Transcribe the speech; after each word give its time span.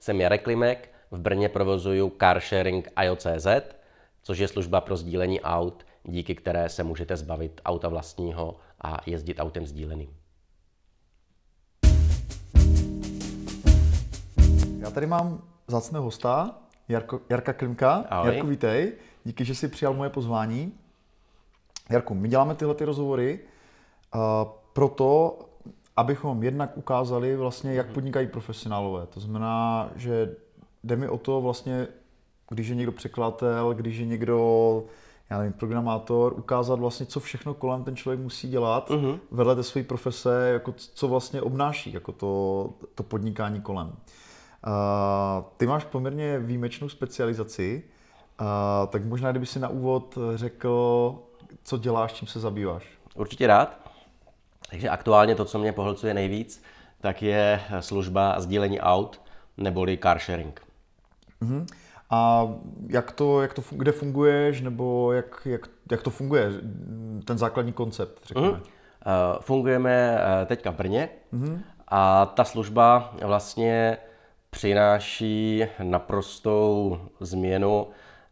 jsem 0.00 0.20
Jarek 0.20 0.42
Klimek, 0.42 0.92
v 1.10 1.18
Brně 1.18 1.48
provozuju 1.48 2.12
carsharing 2.20 2.88
IO.cz, 3.04 3.46
což 4.22 4.38
je 4.38 4.48
služba 4.48 4.80
pro 4.80 4.96
sdílení 4.96 5.40
aut, 5.40 5.86
díky 6.04 6.34
které 6.34 6.68
se 6.68 6.84
můžete 6.84 7.16
zbavit 7.16 7.60
auta 7.64 7.88
vlastního 7.88 8.56
a 8.80 8.96
jezdit 9.06 9.38
autem 9.38 9.66
sdíleným. 9.66 10.16
Já 14.78 14.90
tady 14.90 15.06
mám 15.06 15.42
zácného 15.68 16.04
hosta, 16.04 16.58
Jarko, 16.88 17.20
Jarka 17.30 17.52
Klimka. 17.52 18.04
Ahoj. 18.10 18.32
Jarku, 18.32 18.46
vítej. 18.46 18.92
Díky, 19.24 19.44
že 19.44 19.54
jsi 19.54 19.68
přijal 19.68 19.94
moje 19.94 20.10
pozvání. 20.10 20.72
Jarku, 21.90 22.14
my 22.14 22.28
děláme 22.28 22.54
tyhle 22.54 22.74
ty 22.74 22.84
rozhovory 22.84 23.40
uh, 24.14 24.20
proto, 24.72 25.38
abychom 25.96 26.42
jednak 26.42 26.76
ukázali 26.76 27.36
vlastně, 27.36 27.74
jak 27.74 27.86
podnikají 27.86 28.26
profesionálové. 28.26 29.06
To 29.06 29.20
znamená, 29.20 29.90
že 29.96 30.36
jde 30.84 30.96
mi 30.96 31.08
o 31.08 31.18
to 31.18 31.40
vlastně, 31.40 31.86
když 32.50 32.68
je 32.68 32.74
někdo 32.74 32.92
překladatel, 32.92 33.74
když 33.74 33.96
je 33.96 34.06
někdo 34.06 34.84
já 35.30 35.38
nevím, 35.38 35.52
programátor, 35.52 36.34
ukázat 36.38 36.78
vlastně, 36.78 37.06
co 37.06 37.20
všechno 37.20 37.54
kolem 37.54 37.84
ten 37.84 37.96
člověk 37.96 38.20
musí 38.20 38.48
dělat 38.48 38.90
uh-huh. 38.90 39.18
vedle 39.30 39.56
té 39.56 39.62
své 39.62 39.82
profese, 39.82 40.50
jako 40.52 40.72
co 40.76 41.08
vlastně 41.08 41.42
obnáší, 41.42 41.92
jako 41.92 42.12
to, 42.12 42.70
to 42.94 43.02
podnikání 43.02 43.60
kolem. 43.60 43.86
Uh, 43.86 43.94
ty 45.56 45.66
máš 45.66 45.84
poměrně 45.84 46.38
výjimečnou 46.38 46.88
specializaci, 46.88 47.82
uh, 48.40 48.46
tak 48.88 49.04
možná 49.04 49.30
kdyby 49.30 49.46
si 49.46 49.58
na 49.58 49.68
úvod 49.68 50.18
řekl, 50.34 51.14
co 51.62 51.78
děláš, 51.78 52.12
čím 52.12 52.28
se 52.28 52.40
zabýváš. 52.40 52.88
Určitě 53.14 53.46
rád. 53.46 53.85
Takže 54.70 54.88
aktuálně 54.88 55.34
to, 55.34 55.44
co 55.44 55.58
mě 55.58 55.72
pohlcuje 55.72 56.14
nejvíc, 56.14 56.62
tak 57.00 57.22
je 57.22 57.60
služba 57.80 58.40
sdílení 58.40 58.80
aut 58.80 59.20
neboli 59.56 59.98
car 60.02 60.18
sharing. 60.18 60.62
Uh-huh. 61.42 61.66
A 62.10 62.48
jak 62.88 63.12
to, 63.12 63.42
jak 63.42 63.54
to, 63.54 63.62
kde 63.70 63.92
funguješ, 63.92 64.60
nebo 64.60 65.12
jak, 65.12 65.42
jak, 65.44 65.68
jak 65.90 66.02
to 66.02 66.10
funguje, 66.10 66.50
ten 67.24 67.38
základní 67.38 67.72
koncept, 67.72 68.26
řekněme? 68.26 68.48
Uh-huh. 68.48 69.38
Fungujeme 69.40 70.18
teďka 70.46 70.70
v 70.70 70.76
Brně 70.76 71.08
uh-huh. 71.32 71.58
a 71.88 72.26
ta 72.26 72.44
služba 72.44 73.14
vlastně 73.22 73.98
přináší 74.50 75.64
naprostou 75.82 77.00
změnu, 77.20 77.86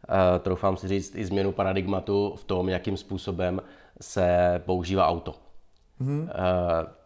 eh, 0.09 0.39
troufám 0.39 0.77
si 0.77 0.87
říct 0.87 1.15
i 1.15 1.25
změnu 1.25 1.51
paradigmatu 1.51 2.35
v 2.37 2.43
tom, 2.43 2.69
jakým 2.69 2.97
způsobem 2.97 3.61
se 4.01 4.61
používá 4.65 5.07
auto. 5.07 5.44
Mm-hmm. 6.01 6.29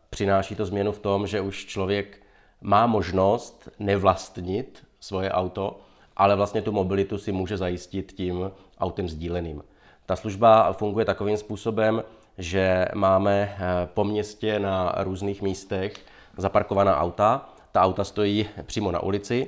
Přináší 0.09 0.55
to 0.55 0.65
změnu 0.65 0.91
v 0.91 0.99
tom, 0.99 1.27
že 1.27 1.41
už 1.41 1.65
člověk 1.65 2.21
má 2.61 2.87
možnost 2.87 3.69
nevlastnit 3.79 4.85
svoje 4.99 5.31
auto, 5.31 5.79
ale 6.17 6.35
vlastně 6.35 6.61
tu 6.61 6.71
mobilitu 6.71 7.17
si 7.17 7.31
může 7.31 7.57
zajistit 7.57 8.11
tím 8.11 8.51
autem 8.79 9.09
sdíleným. 9.09 9.63
Ta 10.05 10.15
služba 10.15 10.73
funguje 10.73 11.05
takovým 11.05 11.37
způsobem, 11.37 12.03
že 12.37 12.85
máme 12.93 13.55
eh, 13.55 13.89
po 13.93 14.03
městě 14.03 14.59
na 14.59 14.95
různých 14.97 15.41
místech 15.41 15.93
zaparkovaná 16.37 16.97
auta, 16.97 17.49
ta 17.71 17.81
auta 17.81 18.03
stojí 18.03 18.49
přímo 18.63 18.91
na 18.91 19.03
ulici 19.03 19.47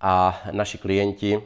a 0.00 0.40
naši 0.52 0.78
klienti 0.78 1.42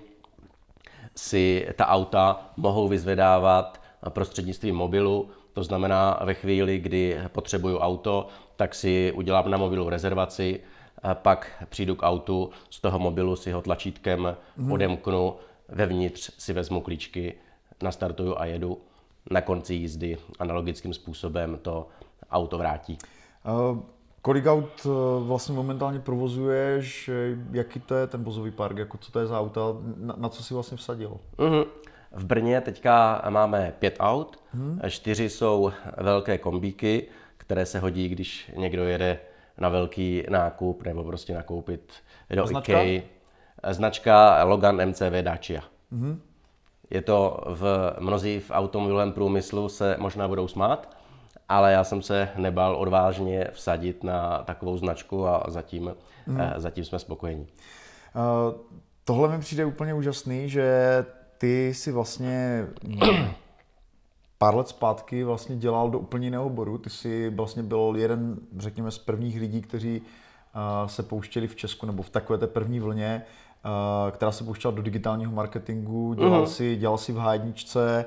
si 1.16 1.68
ta 1.76 1.86
auta 1.86 2.50
mohou 2.56 2.88
vyzvedávat 2.88 3.80
prostřednictvím 4.08 4.74
mobilu. 4.74 5.30
To 5.58 5.64
znamená, 5.64 6.20
ve 6.24 6.34
chvíli, 6.34 6.78
kdy 6.78 7.18
potřebuju 7.32 7.78
auto, 7.78 8.28
tak 8.56 8.74
si 8.74 9.12
udělám 9.12 9.50
na 9.50 9.58
mobilu 9.58 9.88
rezervaci, 9.88 10.60
pak 11.12 11.64
přijdu 11.68 11.96
k 11.96 12.02
autu, 12.02 12.50
z 12.70 12.80
toho 12.80 12.98
mobilu 12.98 13.36
si 13.36 13.52
ho 13.52 13.62
tlačítkem 13.62 14.36
hmm. 14.56 14.72
odemknu, 14.72 15.34
vevnitř 15.68 16.30
si 16.38 16.52
vezmu 16.52 16.80
klíčky, 16.80 17.34
nastartuju 17.82 18.34
a 18.38 18.44
jedu. 18.44 18.78
Na 19.30 19.40
konci 19.40 19.74
jízdy 19.74 20.18
analogickým 20.38 20.94
způsobem 20.94 21.58
to 21.62 21.88
auto 22.30 22.58
vrátí. 22.58 22.98
Uh... 23.72 23.78
Kolik 24.22 24.46
aut 24.46 24.86
eh, 24.86 24.88
vlastně 25.24 25.54
momentálně 25.54 25.98
provozuješ, 25.98 27.10
jaký 27.52 27.80
to 27.80 27.94
je 27.94 28.06
ten 28.06 28.24
vozový 28.24 28.50
park, 28.50 28.78
jako 28.78 28.98
co 28.98 29.12
to 29.12 29.20
je 29.20 29.26
za 29.26 29.40
auta, 29.40 29.60
na, 29.96 30.14
na 30.18 30.28
co 30.28 30.42
si 30.42 30.54
vlastně 30.54 30.76
vsadil? 30.76 31.16
Mm-hmm. 31.36 31.66
V 32.18 32.24
Brně 32.24 32.60
teďka 32.60 33.22
máme 33.28 33.72
pět 33.78 33.96
aut, 34.00 34.38
mm-hmm. 34.56 34.88
čtyři 34.88 35.28
jsou 35.28 35.72
velké 35.96 36.38
kombíky, 36.38 37.06
které 37.36 37.66
se 37.66 37.78
hodí, 37.78 38.08
když 38.08 38.50
někdo 38.56 38.84
jede 38.84 39.18
na 39.58 39.68
velký 39.68 40.24
nákup 40.28 40.82
nebo 40.82 41.04
prostě 41.04 41.34
nakoupit 41.34 41.92
do 42.30 42.46
značka? 42.46 42.82
IKEA. 42.82 43.02
Značka 43.70 44.44
Logan 44.44 44.88
MCV 44.88 45.22
Dacia. 45.22 45.60
Mm-hmm. 45.92 46.18
Je 46.90 47.02
to 47.02 47.44
v 47.46 47.94
mnozí 48.00 48.40
v 48.40 48.50
automobilovém 48.50 49.12
průmyslu 49.12 49.68
se 49.68 49.96
možná 49.98 50.28
budou 50.28 50.48
smát, 50.48 50.96
ale 51.48 51.72
já 51.72 51.84
jsem 51.84 52.02
se 52.02 52.28
nebal 52.36 52.76
odvážně 52.76 53.46
vsadit 53.52 54.04
na 54.04 54.42
takovou 54.42 54.76
značku 54.76 55.26
a 55.26 55.44
zatím, 55.48 55.94
hmm. 56.26 56.40
zatím 56.56 56.84
jsme 56.84 56.98
spokojení. 56.98 57.46
Uh, 58.14 58.54
tohle 59.04 59.28
mi 59.28 59.38
přijde 59.38 59.64
úplně 59.64 59.94
úžasný, 59.94 60.48
že 60.48 61.04
ty 61.38 61.74
si 61.74 61.92
vlastně 61.92 62.66
pár 64.38 64.56
let 64.56 64.68
zpátky 64.68 65.24
vlastně 65.24 65.56
dělal 65.56 65.90
do 65.90 65.98
úplně 65.98 66.26
jiného 66.26 66.46
oboru. 66.46 66.78
Ty 66.78 66.90
jsi 66.90 67.30
vlastně 67.30 67.62
byl 67.62 67.94
jeden, 67.96 68.36
řekněme, 68.58 68.90
z 68.90 68.98
prvních 68.98 69.40
lidí, 69.40 69.62
kteří 69.62 70.00
uh, 70.00 70.88
se 70.88 71.02
pouštěli 71.02 71.46
v 71.46 71.56
Česku 71.56 71.86
nebo 71.86 72.02
v 72.02 72.10
takové 72.10 72.38
té 72.38 72.46
první 72.46 72.80
vlně, 72.80 73.22
uh, 73.64 74.10
která 74.10 74.32
se 74.32 74.44
pouštěla 74.44 74.74
do 74.74 74.82
digitálního 74.82 75.32
marketingu. 75.32 76.14
Dělal, 76.14 76.44
uh-huh. 76.44 76.48
si, 76.48 76.76
dělal 76.76 76.98
si 76.98 77.12
v 77.12 77.16
hájničce, 77.16 78.04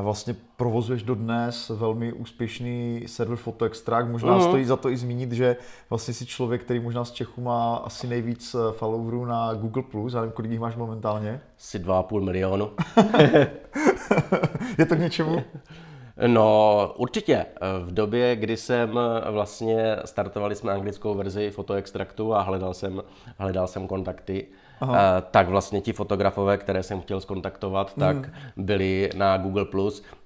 vlastně 0.00 0.36
provozuješ 0.56 1.02
dodnes 1.02 1.68
velmi 1.68 2.12
úspěšný 2.12 3.04
server 3.06 3.38
Extract. 3.66 4.08
Možná 4.08 4.38
mm-hmm. 4.38 4.48
stojí 4.48 4.64
za 4.64 4.76
to 4.76 4.90
i 4.90 4.96
zmínit, 4.96 5.32
že 5.32 5.56
vlastně 5.90 6.14
si 6.14 6.26
člověk, 6.26 6.64
který 6.64 6.80
možná 6.80 7.04
z 7.04 7.10
Čechu 7.10 7.40
má 7.40 7.76
asi 7.76 8.06
nejvíc 8.06 8.54
eh, 8.54 8.72
followerů 8.72 9.24
na 9.24 9.54
Google+, 9.54 9.82
já 10.14 10.20
nevím, 10.20 10.32
kolik 10.32 10.50
jich 10.50 10.60
máš 10.60 10.76
momentálně? 10.76 11.40
Asi 11.58 11.78
2,5 11.78 12.20
milionu. 12.20 12.70
Je 14.78 14.86
to 14.86 14.96
k 14.96 14.98
něčemu? 14.98 15.42
No, 16.26 16.92
určitě. 16.96 17.46
V 17.84 17.94
době, 17.94 18.36
kdy 18.36 18.56
jsem 18.56 18.98
vlastně 19.30 19.96
startovali 20.04 20.54
jsme 20.54 20.72
anglickou 20.72 21.14
verzi 21.14 21.52
Extractu 21.76 22.34
a 22.34 22.42
hledal 22.42 22.74
jsem, 22.74 23.02
hledal 23.38 23.66
jsem 23.66 23.86
kontakty, 23.86 24.46
Aha. 24.82 25.18
Eh, 25.18 25.22
tak 25.30 25.48
vlastně 25.48 25.80
ti 25.80 25.92
fotografové, 25.92 26.58
které 26.58 26.82
jsem 26.82 27.00
chtěl 27.00 27.20
skontaktovat, 27.20 27.94
tak 27.94 28.16
mm. 28.16 28.32
byli 28.56 29.10
na 29.16 29.36
Google+, 29.36 29.66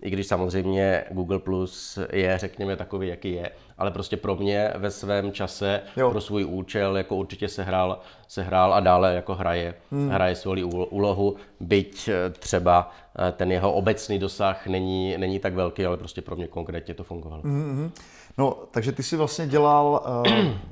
i 0.03 0.11
když 0.11 0.27
samozřejmě 0.27 1.05
Google 1.11 1.39
Plus 1.39 1.99
je, 2.13 2.39
řekněme, 2.39 2.77
takový, 2.77 3.09
jaký 3.09 3.33
je, 3.33 3.51
ale 3.79 3.91
prostě 3.91 4.17
pro 4.17 4.37
mě 4.37 4.73
ve 4.77 4.91
svém 4.91 5.33
čase, 5.33 5.81
jo. 5.97 6.11
pro 6.11 6.21
svůj 6.21 6.45
účel, 6.45 6.97
jako 6.97 7.17
určitě 7.17 7.49
sehrál, 7.49 8.01
sehrál 8.29 8.75
a 8.75 8.81
dále 8.81 9.15
jako 9.15 9.35
hraje, 9.35 9.75
mm. 9.91 10.09
hraje 10.09 10.37
svou 10.37 10.69
úlohu, 10.91 11.37
byť 11.61 12.09
eh, 12.09 12.31
třeba 12.31 12.93
eh, 13.19 13.33
ten 13.33 13.53
jeho 13.53 13.73
obecný 13.73 14.19
dosah 14.19 14.67
není, 14.67 15.19
není 15.19 15.39
tak 15.39 15.55
velký, 15.55 15.87
ale 15.87 15.97
prostě 15.97 16.23
pro 16.23 16.37
mě 16.37 16.49
konkrétně 16.49 16.95
to 16.95 17.05
fungovalo. 17.05 17.43
Mm-hmm. 17.43 17.91
No, 18.39 18.57
takže 18.71 18.93
ty 18.93 19.03
si 19.03 19.17
vlastně 19.17 19.47
dělal 19.47 20.05
uh, 20.07 20.27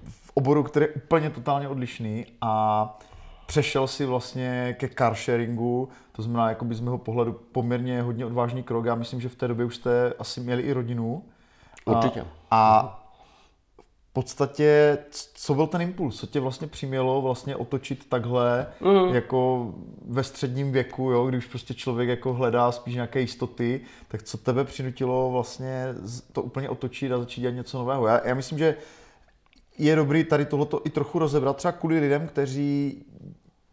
v 0.09 0.31
oboru, 0.34 0.62
který 0.62 0.87
je 0.87 0.93
úplně 0.93 1.31
totálně 1.31 1.69
odlišný 1.69 2.27
a 2.41 2.99
přešel 3.54 3.87
si 3.87 4.06
vlastně 4.06 4.76
ke 4.78 4.88
car 4.88 5.15
sharingu, 5.15 5.88
to 6.12 6.22
znamená 6.22 6.48
jako 6.48 6.65
by 6.65 6.75
z 6.75 6.81
mého 6.81 6.98
pohledu 6.98 7.32
poměrně 7.53 8.03
hodně 8.03 8.27
odvážný 8.27 8.62
krok. 8.62 8.84
Já 8.84 8.95
myslím, 8.95 9.21
že 9.21 9.28
v 9.28 9.34
té 9.34 9.48
době 9.48 9.66
už 9.66 9.77
jste 9.77 10.12
asi 10.18 10.41
měli 10.41 10.62
i 10.62 10.72
rodinu. 10.72 11.24
Určitě. 11.84 12.21
A, 12.21 12.27
a 12.51 13.01
v 14.10 14.12
podstatě, 14.12 14.98
co 15.34 15.54
byl 15.54 15.66
ten 15.66 15.80
impuls? 15.80 16.21
Co 16.21 16.27
tě 16.27 16.41
vlastně 16.41 16.66
přimělo 16.66 17.22
vlastně 17.22 17.56
otočit 17.56 18.09
takhle 18.09 18.66
mm. 18.80 19.15
jako 19.15 19.72
ve 20.09 20.24
středním 20.24 20.72
věku, 20.72 21.10
jo, 21.10 21.27
když 21.27 21.47
prostě 21.47 21.74
člověk 21.74 22.09
jako 22.09 22.33
hledá 22.33 22.72
spíš 22.72 22.95
nějaké 22.95 23.21
jistoty, 23.21 23.80
tak 24.09 24.22
co 24.22 24.39
tebe 24.39 24.65
přinutilo 24.65 25.30
vlastně 25.30 25.86
to 26.33 26.42
úplně 26.42 26.68
otočit 26.68 27.12
a 27.12 27.18
začít 27.18 27.41
dělat 27.41 27.54
něco 27.54 27.78
nového? 27.78 28.07
Já, 28.07 28.27
já 28.27 28.34
myslím, 28.34 28.59
že 28.59 28.77
je 29.78 29.97
dobrý 29.97 30.24
tady 30.24 30.45
tohleto 30.45 30.80
i 30.84 30.91
trochu 30.91 31.18
rozebrat, 31.18 31.57
třeba 31.57 31.72
kvůli 31.72 32.00
lidem, 32.00 32.27
kteří 32.27 33.04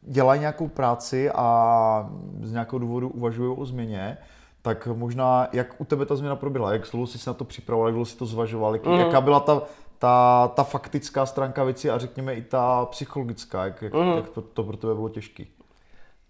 dělají 0.01 0.39
nějakou 0.39 0.67
práci 0.67 1.31
a 1.31 2.09
z 2.41 2.51
nějakého 2.51 2.79
důvodu 2.79 3.09
uvažují 3.09 3.57
o 3.57 3.65
změně, 3.65 4.17
tak 4.61 4.87
možná, 4.87 5.47
jak 5.53 5.81
u 5.81 5.85
tebe 5.85 6.05
ta 6.05 6.15
změna 6.15 6.35
proběhla, 6.35 6.73
jak 6.73 6.81
dlouho 6.91 7.07
jsi 7.07 7.17
se 7.17 7.29
na 7.29 7.33
to 7.33 7.45
připravoval, 7.45 7.87
jak 7.87 7.93
dlouho 7.93 8.05
jsi 8.05 8.17
to 8.17 8.25
zvažoval, 8.25 8.73
jak, 8.73 8.85
mm. 8.85 8.99
jaká 8.99 9.21
byla 9.21 9.39
ta, 9.39 9.61
ta, 9.99 10.47
ta 10.47 10.63
faktická 10.63 11.25
stránka 11.25 11.63
věci 11.63 11.89
a 11.89 11.97
řekněme 11.97 12.33
i 12.33 12.41
ta 12.41 12.85
psychologická, 12.85 13.65
jak, 13.65 13.81
jak, 13.81 13.93
mm. 13.93 14.07
jak 14.07 14.29
to, 14.29 14.41
to 14.41 14.63
pro 14.63 14.77
tebe 14.77 14.95
bylo 14.95 15.09
těžké. 15.09 15.43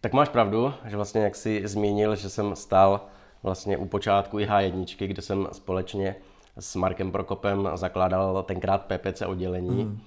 Tak 0.02 0.14
máš 0.14 0.30
pravdu, 0.30 0.74
že 0.86 0.96
vlastně 0.96 1.22
jak 1.22 1.36
jsi 1.36 1.68
zmínil, 1.68 2.16
že 2.16 2.30
jsem 2.30 2.56
stál 2.56 3.02
vlastně 3.44 3.78
u 3.78 3.86
počátku 3.86 4.40
i 4.40 4.48
H1, 4.48 5.08
kde 5.08 5.22
jsem 5.22 5.48
společně 5.52 6.16
s 6.60 6.76
Markem 6.76 7.12
Prokopem 7.12 7.70
zakládal 7.76 8.44
tenkrát 8.44 8.86
PPC 8.86 9.22
oddělení 9.22 9.84
mm. 9.84 10.00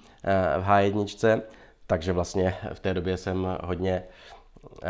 v 0.59 0.67
H1, 0.67 1.41
takže 1.87 2.11
vlastně 2.11 2.55
v 2.73 2.79
té 2.79 2.93
době 2.93 3.17
jsem 3.17 3.57
hodně 3.63 4.03
eh, 4.83 4.89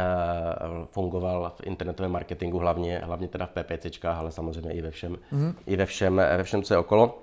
fungoval 0.85 1.53
v 1.55 1.67
internetovém 1.67 2.11
marketingu, 2.11 2.59
hlavně, 2.59 3.01
hlavně 3.03 3.27
teda 3.27 3.45
v 3.45 3.51
PPCčkách, 3.51 4.17
ale 4.17 4.31
samozřejmě 4.31 4.73
i 4.73 4.81
ve 4.81 4.91
všem, 4.91 5.17
mm-hmm. 5.33 5.53
i 5.65 5.75
ve 5.75 5.85
všem, 5.85 6.15
ve 6.15 6.43
všem, 6.43 6.63
co 6.63 6.73
je 6.73 6.77
okolo. 6.77 7.19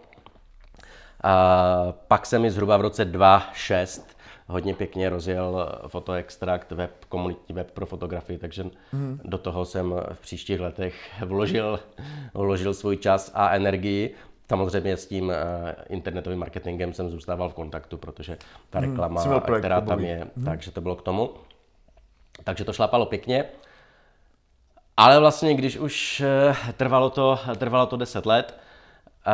A 1.25 1.95
pak 2.09 2.27
se 2.27 2.39
mi 2.39 2.51
zhruba 2.51 2.77
v 2.77 2.81
roce 2.81 3.05
2006 3.05 4.17
hodně 4.47 4.75
pěkně 4.75 5.09
rozjel 5.09 5.69
fotoextrakt, 5.87 6.73
web, 6.73 6.91
komunitní 7.09 7.55
web 7.55 7.71
pro 7.71 7.87
fotografii, 7.87 8.39
takže 8.39 8.65
mm. 8.93 9.21
do 9.25 9.39
toho 9.39 9.65
jsem 9.65 9.95
v 10.13 10.21
příštích 10.21 10.61
letech 10.61 10.95
vložil, 11.25 11.81
vložil 12.35 12.75
svůj 12.75 12.97
čas 12.97 13.31
a 13.35 13.57
energii. 13.57 14.15
Samozřejmě 14.53 14.97
s 14.97 15.07
tím 15.07 15.29
uh, 15.29 15.35
internetovým 15.89 16.39
marketingem 16.39 16.93
jsem 16.93 17.11
zůstával 17.11 17.49
v 17.49 17.55
kontaktu, 17.55 17.97
protože 17.97 18.37
ta 18.71 18.81
mhm. 18.81 18.91
reklama, 18.91 19.25
mm, 19.25 19.41
která 19.59 19.81
tam 19.81 20.01
je, 20.01 20.25
mm. 20.37 20.45
takže 20.45 20.71
to 20.71 20.81
bylo 20.81 20.97
k 20.97 21.03
tomu. 21.03 21.31
Takže 22.45 22.65
to 22.65 22.73
šlapalo 22.73 23.07
pěkně. 23.07 23.45
Ale 24.97 25.19
vlastně, 25.21 25.55
když 25.55 25.77
už 25.77 26.23
uh, 26.51 26.57
trvalo 26.77 27.11
to, 27.11 27.39
trvalo 27.57 27.87
to 27.87 27.97
10 27.97 28.27
let 28.27 28.59
uh, 29.27 29.33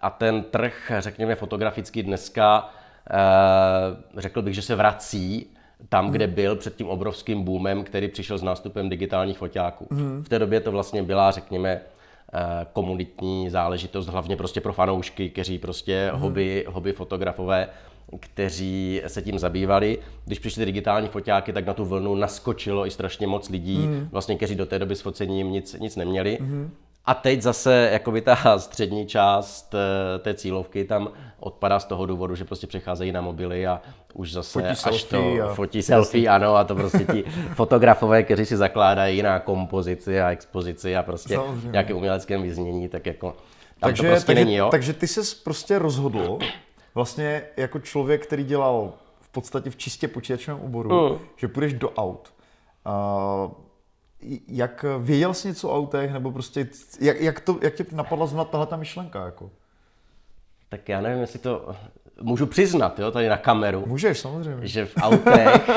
a 0.00 0.10
ten 0.10 0.42
trh, 0.42 0.92
řekněme, 0.98 1.34
fotografický 1.34 2.02
dneska 2.02 2.70
Eh, 3.10 4.20
řekl 4.20 4.42
bych, 4.42 4.54
že 4.54 4.62
se 4.62 4.74
vrací 4.74 5.46
tam, 5.88 6.10
kde 6.10 6.26
byl 6.26 6.56
před 6.56 6.76
tím 6.76 6.88
obrovským 6.88 7.42
boomem, 7.42 7.84
který 7.84 8.08
přišel 8.08 8.38
s 8.38 8.42
nástupem 8.42 8.88
digitálních 8.88 9.38
foťáků. 9.38 9.86
Mm. 9.90 10.22
V 10.24 10.28
té 10.28 10.38
době 10.38 10.60
to 10.60 10.72
vlastně 10.72 11.02
byla, 11.02 11.30
řekněme, 11.30 11.70
eh, 11.70 11.80
komunitní 12.72 13.50
záležitost, 13.50 14.06
hlavně 14.06 14.36
prostě 14.36 14.60
pro 14.60 14.72
fanoušky, 14.72 15.30
kteří 15.30 15.58
prostě 15.58 16.10
mm. 16.12 16.20
hobby, 16.20 16.64
hobby 16.68 16.92
fotografové, 16.92 17.68
kteří 18.20 19.02
se 19.06 19.22
tím 19.22 19.38
zabývali. 19.38 19.98
Když 20.24 20.38
přišly 20.38 20.64
digitální 20.64 21.08
foťáky, 21.08 21.52
tak 21.52 21.66
na 21.66 21.74
tu 21.74 21.84
vlnu 21.84 22.14
naskočilo 22.14 22.86
i 22.86 22.90
strašně 22.90 23.26
moc 23.26 23.48
lidí, 23.48 23.78
mm. 23.78 24.08
vlastně, 24.12 24.36
kteří 24.36 24.54
do 24.54 24.66
té 24.66 24.78
doby 24.78 24.96
s 24.96 25.00
focením 25.00 25.52
nic, 25.52 25.76
nic 25.80 25.96
neměli. 25.96 26.38
Mm. 26.40 26.70
A 27.06 27.14
teď 27.14 27.42
zase 27.42 27.88
jakoby 27.92 28.20
ta 28.20 28.58
střední 28.58 29.06
část 29.06 29.74
eh, 29.74 30.18
té 30.18 30.34
cílovky 30.34 30.84
tam 30.84 31.08
odpadá 31.40 31.80
z 31.80 31.84
toho 31.84 32.06
důvodu, 32.06 32.34
že 32.34 32.44
prostě 32.44 32.66
přecházejí 32.66 33.12
na 33.12 33.20
mobily 33.20 33.66
a 33.66 33.80
už 34.14 34.32
zase 34.32 34.52
fotí 34.52 34.66
až 34.66 34.78
selfie 34.78 35.42
to 35.42 35.48
a... 35.50 35.54
fotí 35.54 35.82
selfie, 35.82 36.28
ano, 36.28 36.56
a 36.56 36.64
to 36.64 36.74
prostě 36.74 37.04
ti 37.12 37.24
fotografové, 37.54 38.22
kteří 38.22 38.46
si 38.46 38.56
zakládají 38.56 39.22
na 39.22 39.38
kompozici 39.38 40.20
a 40.20 40.30
expozici 40.30 40.96
a 40.96 41.02
prostě 41.02 41.34
Samozřejmě. 41.34 41.70
nějaké 41.70 41.94
umělecké 41.94 42.38
vyznění, 42.38 42.88
tak 42.88 43.06
jako 43.06 43.36
tam 43.80 43.90
takže, 43.90 44.02
to 44.02 44.08
prostě 44.08 44.26
takže, 44.26 44.44
není, 44.44 44.56
jo? 44.56 44.68
Takže 44.70 44.92
ty 44.92 45.06
se 45.06 45.20
prostě 45.44 45.78
rozhodl, 45.78 46.38
vlastně 46.94 47.42
jako 47.56 47.78
člověk, 47.78 48.26
který 48.26 48.44
dělal 48.44 48.92
v 49.20 49.28
podstatě 49.28 49.70
v 49.70 49.76
čistě 49.76 50.08
počítačovém 50.08 50.60
oboru, 50.64 51.10
mm. 51.10 51.18
že 51.36 51.48
půjdeš 51.48 51.72
do 51.72 51.90
aut. 51.90 52.32
Uh, 52.86 53.50
jak 54.48 54.84
věděl 54.98 55.34
jsi 55.34 55.48
něco 55.48 55.68
o 55.68 55.76
autech, 55.76 56.12
nebo 56.12 56.30
prostě, 56.30 56.68
jak, 57.00 57.20
jak, 57.20 57.40
to, 57.40 57.58
jak 57.62 57.74
tě 57.74 57.86
napadla 57.92 58.26
zrovna 58.26 58.44
tahle 58.44 58.66
ta 58.66 58.76
myšlenka, 58.76 59.24
jako? 59.24 59.50
Tak 60.68 60.88
já 60.88 61.00
nevím, 61.00 61.20
jestli 61.20 61.38
to 61.38 61.74
můžu 62.22 62.46
přiznat, 62.46 62.98
jo, 62.98 63.10
tady 63.10 63.28
na 63.28 63.36
kameru. 63.36 63.84
Můžeš, 63.86 64.18
samozřejmě. 64.18 64.66
Že 64.66 64.86
v 64.86 64.94
autech, 65.00 65.68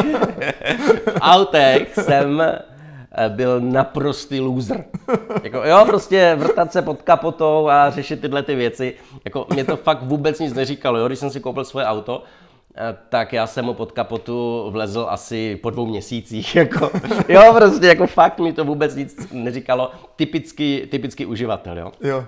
v 1.05 1.19
autech 1.21 1.93
jsem 1.93 2.41
eh, 2.41 3.29
byl 3.29 3.61
naprostý 3.61 4.39
loser. 4.39 4.85
Jako, 5.43 5.57
jo, 5.57 5.83
prostě 5.85 6.35
vrtat 6.39 6.71
se 6.71 6.81
pod 6.81 7.01
kapotou 7.01 7.69
a 7.69 7.89
řešit 7.89 8.21
tyhle 8.21 8.43
ty 8.43 8.55
věci. 8.55 8.93
Jako, 9.25 9.47
mě 9.53 9.63
to 9.63 9.77
fakt 9.77 10.03
vůbec 10.03 10.39
nic 10.39 10.53
neříkalo, 10.53 10.97
jo, 10.97 11.07
když 11.07 11.19
jsem 11.19 11.29
si 11.29 11.39
koupil 11.39 11.65
svoje 11.65 11.85
auto, 11.85 12.23
tak 13.09 13.33
já 13.33 13.47
jsem 13.47 13.65
mu 13.65 13.73
pod 13.73 13.91
kapotu 13.91 14.67
vlezl 14.69 15.07
asi 15.09 15.55
po 15.55 15.69
dvou 15.69 15.85
měsících. 15.85 16.55
Jako, 16.59 16.91
jo, 17.27 17.53
prostě 17.57 17.87
jako 17.87 18.07
fakt 18.07 18.39
mi 18.39 18.53
to 18.53 18.65
vůbec 18.65 18.95
nic 18.95 19.31
neříkalo. 19.31 19.91
Typický, 20.15 20.87
typický 20.91 21.25
uživatel, 21.25 21.79
jo. 21.79 21.91
Jo. 22.01 22.25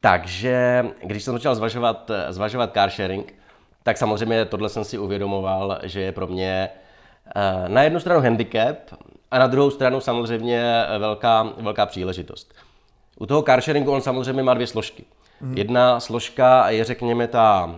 Takže 0.00 0.86
když 1.04 1.22
jsem 1.22 1.34
začal 1.34 1.54
zvažovat, 1.54 2.10
zvažovat 2.28 2.72
car 2.74 2.90
sharing, 2.90 3.34
tak 3.82 3.98
samozřejmě 3.98 4.44
tohle 4.44 4.68
jsem 4.68 4.84
si 4.84 4.98
uvědomoval, 4.98 5.78
že 5.82 6.00
je 6.00 6.12
pro 6.12 6.26
mě 6.26 6.68
eh, 7.36 7.68
na 7.68 7.82
jednu 7.82 8.00
stranu 8.00 8.20
handicap 8.20 8.76
a 9.30 9.38
na 9.38 9.46
druhou 9.46 9.70
stranu 9.70 10.00
samozřejmě 10.00 10.84
velká, 10.98 11.52
velká 11.56 11.86
příležitost. 11.86 12.54
U 13.20 13.26
toho 13.26 13.42
car 13.42 13.60
sharingu 13.60 13.92
on 13.92 14.00
samozřejmě 14.00 14.42
má 14.42 14.54
dvě 14.54 14.66
složky. 14.66 15.04
Mm. 15.40 15.58
Jedna 15.58 16.00
složka 16.00 16.70
je, 16.70 16.84
řekněme, 16.84 17.28
ta 17.28 17.64
uh, 17.66 17.74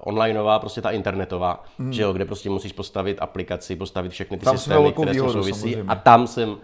onlineová, 0.00 0.58
prostě 0.58 0.80
ta 0.80 0.90
internetová, 0.90 1.64
mm. 1.78 1.92
že 1.92 2.02
jo, 2.02 2.12
kde 2.12 2.24
prostě 2.24 2.50
musíš 2.50 2.72
postavit 2.72 3.18
aplikaci, 3.20 3.76
postavit 3.76 4.12
všechny 4.12 4.36
ty 4.36 4.44
tam 4.44 4.58
systémy, 4.58 4.92
které 4.92 5.14
s 5.14 5.16
souvisí. 5.16 5.60
Samozřejmě. 5.60 5.84
A 5.88 5.94
tam 5.94 6.26
jsem 6.26 6.48
uh, 6.48 6.56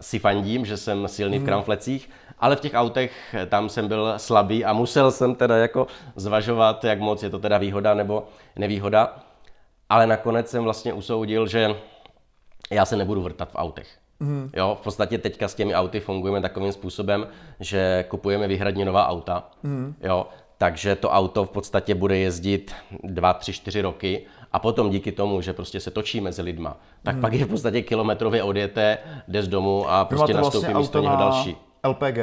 si 0.00 0.18
fandím, 0.18 0.66
že 0.66 0.76
jsem 0.76 1.08
silný 1.08 1.38
mm. 1.38 1.44
v 1.44 1.46
kramflecích, 1.46 2.10
ale 2.42 2.56
v 2.56 2.60
těch 2.60 2.74
autech 2.74 3.34
eh, 3.34 3.46
tam 3.46 3.68
jsem 3.68 3.88
byl 3.88 4.14
slabý 4.16 4.64
a 4.64 4.72
musel 4.72 5.10
jsem 5.10 5.34
teda 5.34 5.56
jako 5.56 5.86
zvažovat, 6.16 6.84
jak 6.84 7.00
moc 7.00 7.22
je 7.22 7.30
to 7.30 7.38
teda 7.38 7.58
výhoda 7.58 7.94
nebo 7.94 8.24
nevýhoda. 8.56 9.16
Ale 9.88 10.06
nakonec 10.06 10.50
jsem 10.50 10.64
vlastně 10.64 10.92
usoudil, 10.92 11.46
že 11.46 11.76
já 12.70 12.84
se 12.84 12.96
nebudu 12.96 13.22
vrtat 13.22 13.52
v 13.52 13.56
autech. 13.56 14.01
Mm. 14.22 14.50
Jo, 14.56 14.76
v 14.80 14.84
podstatě 14.84 15.18
teďka 15.18 15.48
s 15.48 15.54
těmi 15.54 15.74
auty 15.74 16.00
fungujeme 16.00 16.40
takovým 16.40 16.72
způsobem, 16.72 17.26
že 17.60 18.04
kupujeme 18.08 18.48
výhradně 18.48 18.84
nová 18.84 19.08
auta. 19.08 19.50
Mm. 19.62 19.94
Jo, 20.02 20.26
takže 20.58 20.96
to 20.96 21.10
auto 21.10 21.44
v 21.44 21.50
podstatě 21.50 21.94
bude 21.94 22.18
jezdit 22.18 22.74
2, 23.04 23.32
3, 23.34 23.52
4 23.52 23.82
roky 23.82 24.26
a 24.52 24.58
potom 24.58 24.90
díky 24.90 25.12
tomu, 25.12 25.40
že 25.40 25.52
prostě 25.52 25.80
se 25.80 25.90
točí 25.90 26.20
mezi 26.20 26.42
lidma, 26.42 26.76
tak 27.02 27.14
hmm. 27.14 27.22
pak 27.22 27.32
je 27.32 27.44
v 27.44 27.48
podstatě 27.48 27.82
kilometrově 27.82 28.42
odjeté, 28.42 28.98
jde 29.28 29.42
z 29.42 29.48
domu 29.48 29.90
a 29.90 30.04
prostě 30.04 30.34
nastoupí 30.34 30.66
vlastně 30.66 30.78
místo 30.78 30.98
něho 30.98 31.16
další. 31.16 31.56
LPG, 31.86 32.18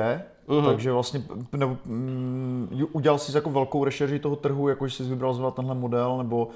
mm-hmm. 0.48 0.66
takže 0.66 0.92
vlastně 0.92 1.24
nebo, 1.52 1.78
mm, 1.86 2.86
udělal 2.92 3.20
jsi 3.20 3.38
jako 3.38 3.50
velkou 3.50 3.84
rešerži 3.84 4.20
toho 4.20 4.36
trhu, 4.36 4.70
jako 4.70 4.88
že 4.88 4.96
jsi 4.96 5.04
vybral 5.04 5.34
zrovna 5.34 5.52
tenhle 5.52 5.76
model, 5.76 6.18
nebo 6.18 6.48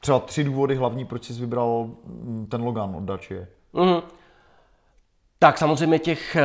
třeba 0.00 0.18
tři 0.18 0.44
důvody 0.44 0.74
hlavní, 0.74 1.04
proč 1.04 1.24
jsi 1.24 1.32
vybral 1.32 1.90
mm, 2.06 2.46
ten 2.50 2.62
Logan 2.62 2.96
od 2.96 3.02
Dacia. 3.02 3.40
Mm-hmm. 3.74 4.02
Tak 5.38 5.58
samozřejmě 5.58 5.98
těch 5.98 6.36
eh, 6.36 6.44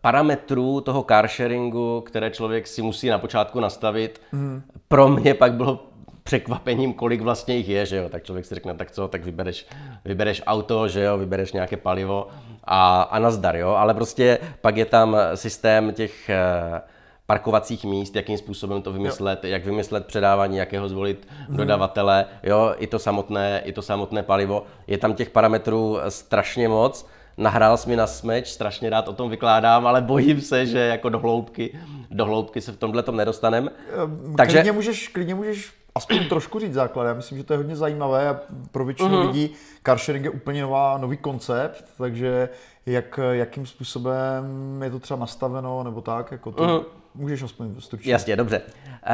parametrů 0.00 0.80
toho 0.80 1.02
carsharingu, 1.02 2.00
které 2.00 2.30
člověk 2.30 2.66
si 2.66 2.82
musí 2.82 3.08
na 3.08 3.18
počátku 3.18 3.60
nastavit, 3.60 4.20
mm. 4.32 4.62
pro 4.88 5.08
mě 5.08 5.34
pak 5.34 5.52
bylo 5.52 5.86
překvapením, 6.22 6.94
kolik 6.94 7.20
vlastně 7.20 7.56
jich 7.56 7.68
je, 7.68 7.86
že 7.86 7.96
jo, 7.96 8.08
tak 8.08 8.24
člověk 8.24 8.46
si 8.46 8.54
řekne, 8.54 8.74
tak 8.74 8.90
co, 8.90 9.08
tak 9.08 9.24
vybereš, 9.24 9.66
vybereš 10.04 10.42
auto, 10.46 10.88
že 10.88 11.02
jo, 11.02 11.18
vybereš 11.18 11.52
nějaké 11.52 11.76
palivo 11.76 12.28
a, 12.64 13.02
a 13.02 13.18
nazdar, 13.18 13.56
jo, 13.56 13.68
ale 13.68 13.94
prostě 13.94 14.38
pak 14.60 14.76
je 14.76 14.84
tam 14.84 15.16
systém 15.34 15.92
těch 15.92 16.30
eh, 16.30 16.80
parkovacích 17.26 17.84
míst, 17.84 18.16
jakým 18.16 18.38
způsobem 18.38 18.82
to 18.82 18.92
vymyslet, 18.92 19.44
jo. 19.44 19.50
jak 19.50 19.64
vymyslet 19.64 20.06
předávání, 20.06 20.56
jakého 20.56 20.88
zvolit 20.88 21.28
hmm. 21.48 21.56
dodavatele, 21.56 22.26
jo, 22.42 22.74
i 22.78 22.86
to 22.86 22.98
samotné, 22.98 23.62
i 23.64 23.72
to 23.72 23.82
samotné 23.82 24.22
palivo. 24.22 24.62
Je 24.86 24.98
tam 24.98 25.14
těch 25.14 25.30
parametrů 25.30 25.98
strašně 26.08 26.68
moc 26.68 27.06
nahrál 27.36 27.76
jsi 27.76 27.88
mi 27.88 27.96
na 27.96 28.06
smeč, 28.06 28.48
strašně 28.48 28.90
rád 28.90 29.08
o 29.08 29.12
tom 29.12 29.30
vykládám, 29.30 29.86
ale 29.86 30.00
bojím 30.00 30.40
se, 30.40 30.66
že 30.66 30.78
jako 30.78 31.08
do 31.08 31.18
hloubky, 31.18 31.78
do 32.10 32.24
hloubky 32.24 32.60
se 32.60 32.72
v 32.72 32.76
tomhle 32.76 33.02
tom 33.02 33.16
nedostaneme. 33.16 33.70
Ehm, 34.02 34.34
Takže... 34.36 34.56
Klidně 34.56 34.72
můžeš, 34.72 35.08
klidně 35.08 35.34
můžeš 35.34 35.72
aspoň 35.94 36.28
trošku 36.28 36.58
říct 36.58 36.74
základ. 36.74 37.04
Já 37.04 37.14
myslím, 37.14 37.38
že 37.38 37.44
to 37.44 37.52
je 37.52 37.56
hodně 37.56 37.76
zajímavé 37.76 38.28
a 38.28 38.40
pro 38.70 38.84
většinu 38.84 39.08
uh-huh. 39.08 39.26
lidí 39.26 39.50
carsharing 39.86 40.24
je 40.24 40.30
úplně 40.30 40.62
nová, 40.62 40.98
nový 40.98 41.16
koncept, 41.16 41.84
takže 41.98 42.48
jak, 42.86 43.20
jakým 43.32 43.66
způsobem 43.66 44.44
je 44.82 44.90
to 44.90 44.98
třeba 44.98 45.20
nastaveno 45.20 45.82
nebo 45.82 46.00
tak, 46.00 46.32
jako 46.32 46.52
to 46.52 46.64
uh-huh. 46.64 46.84
můžeš 47.14 47.42
aspoň 47.42 47.74
stručně. 47.78 48.12
Jasně, 48.12 48.36
dobře. 48.36 48.60
Uh, 48.60 49.12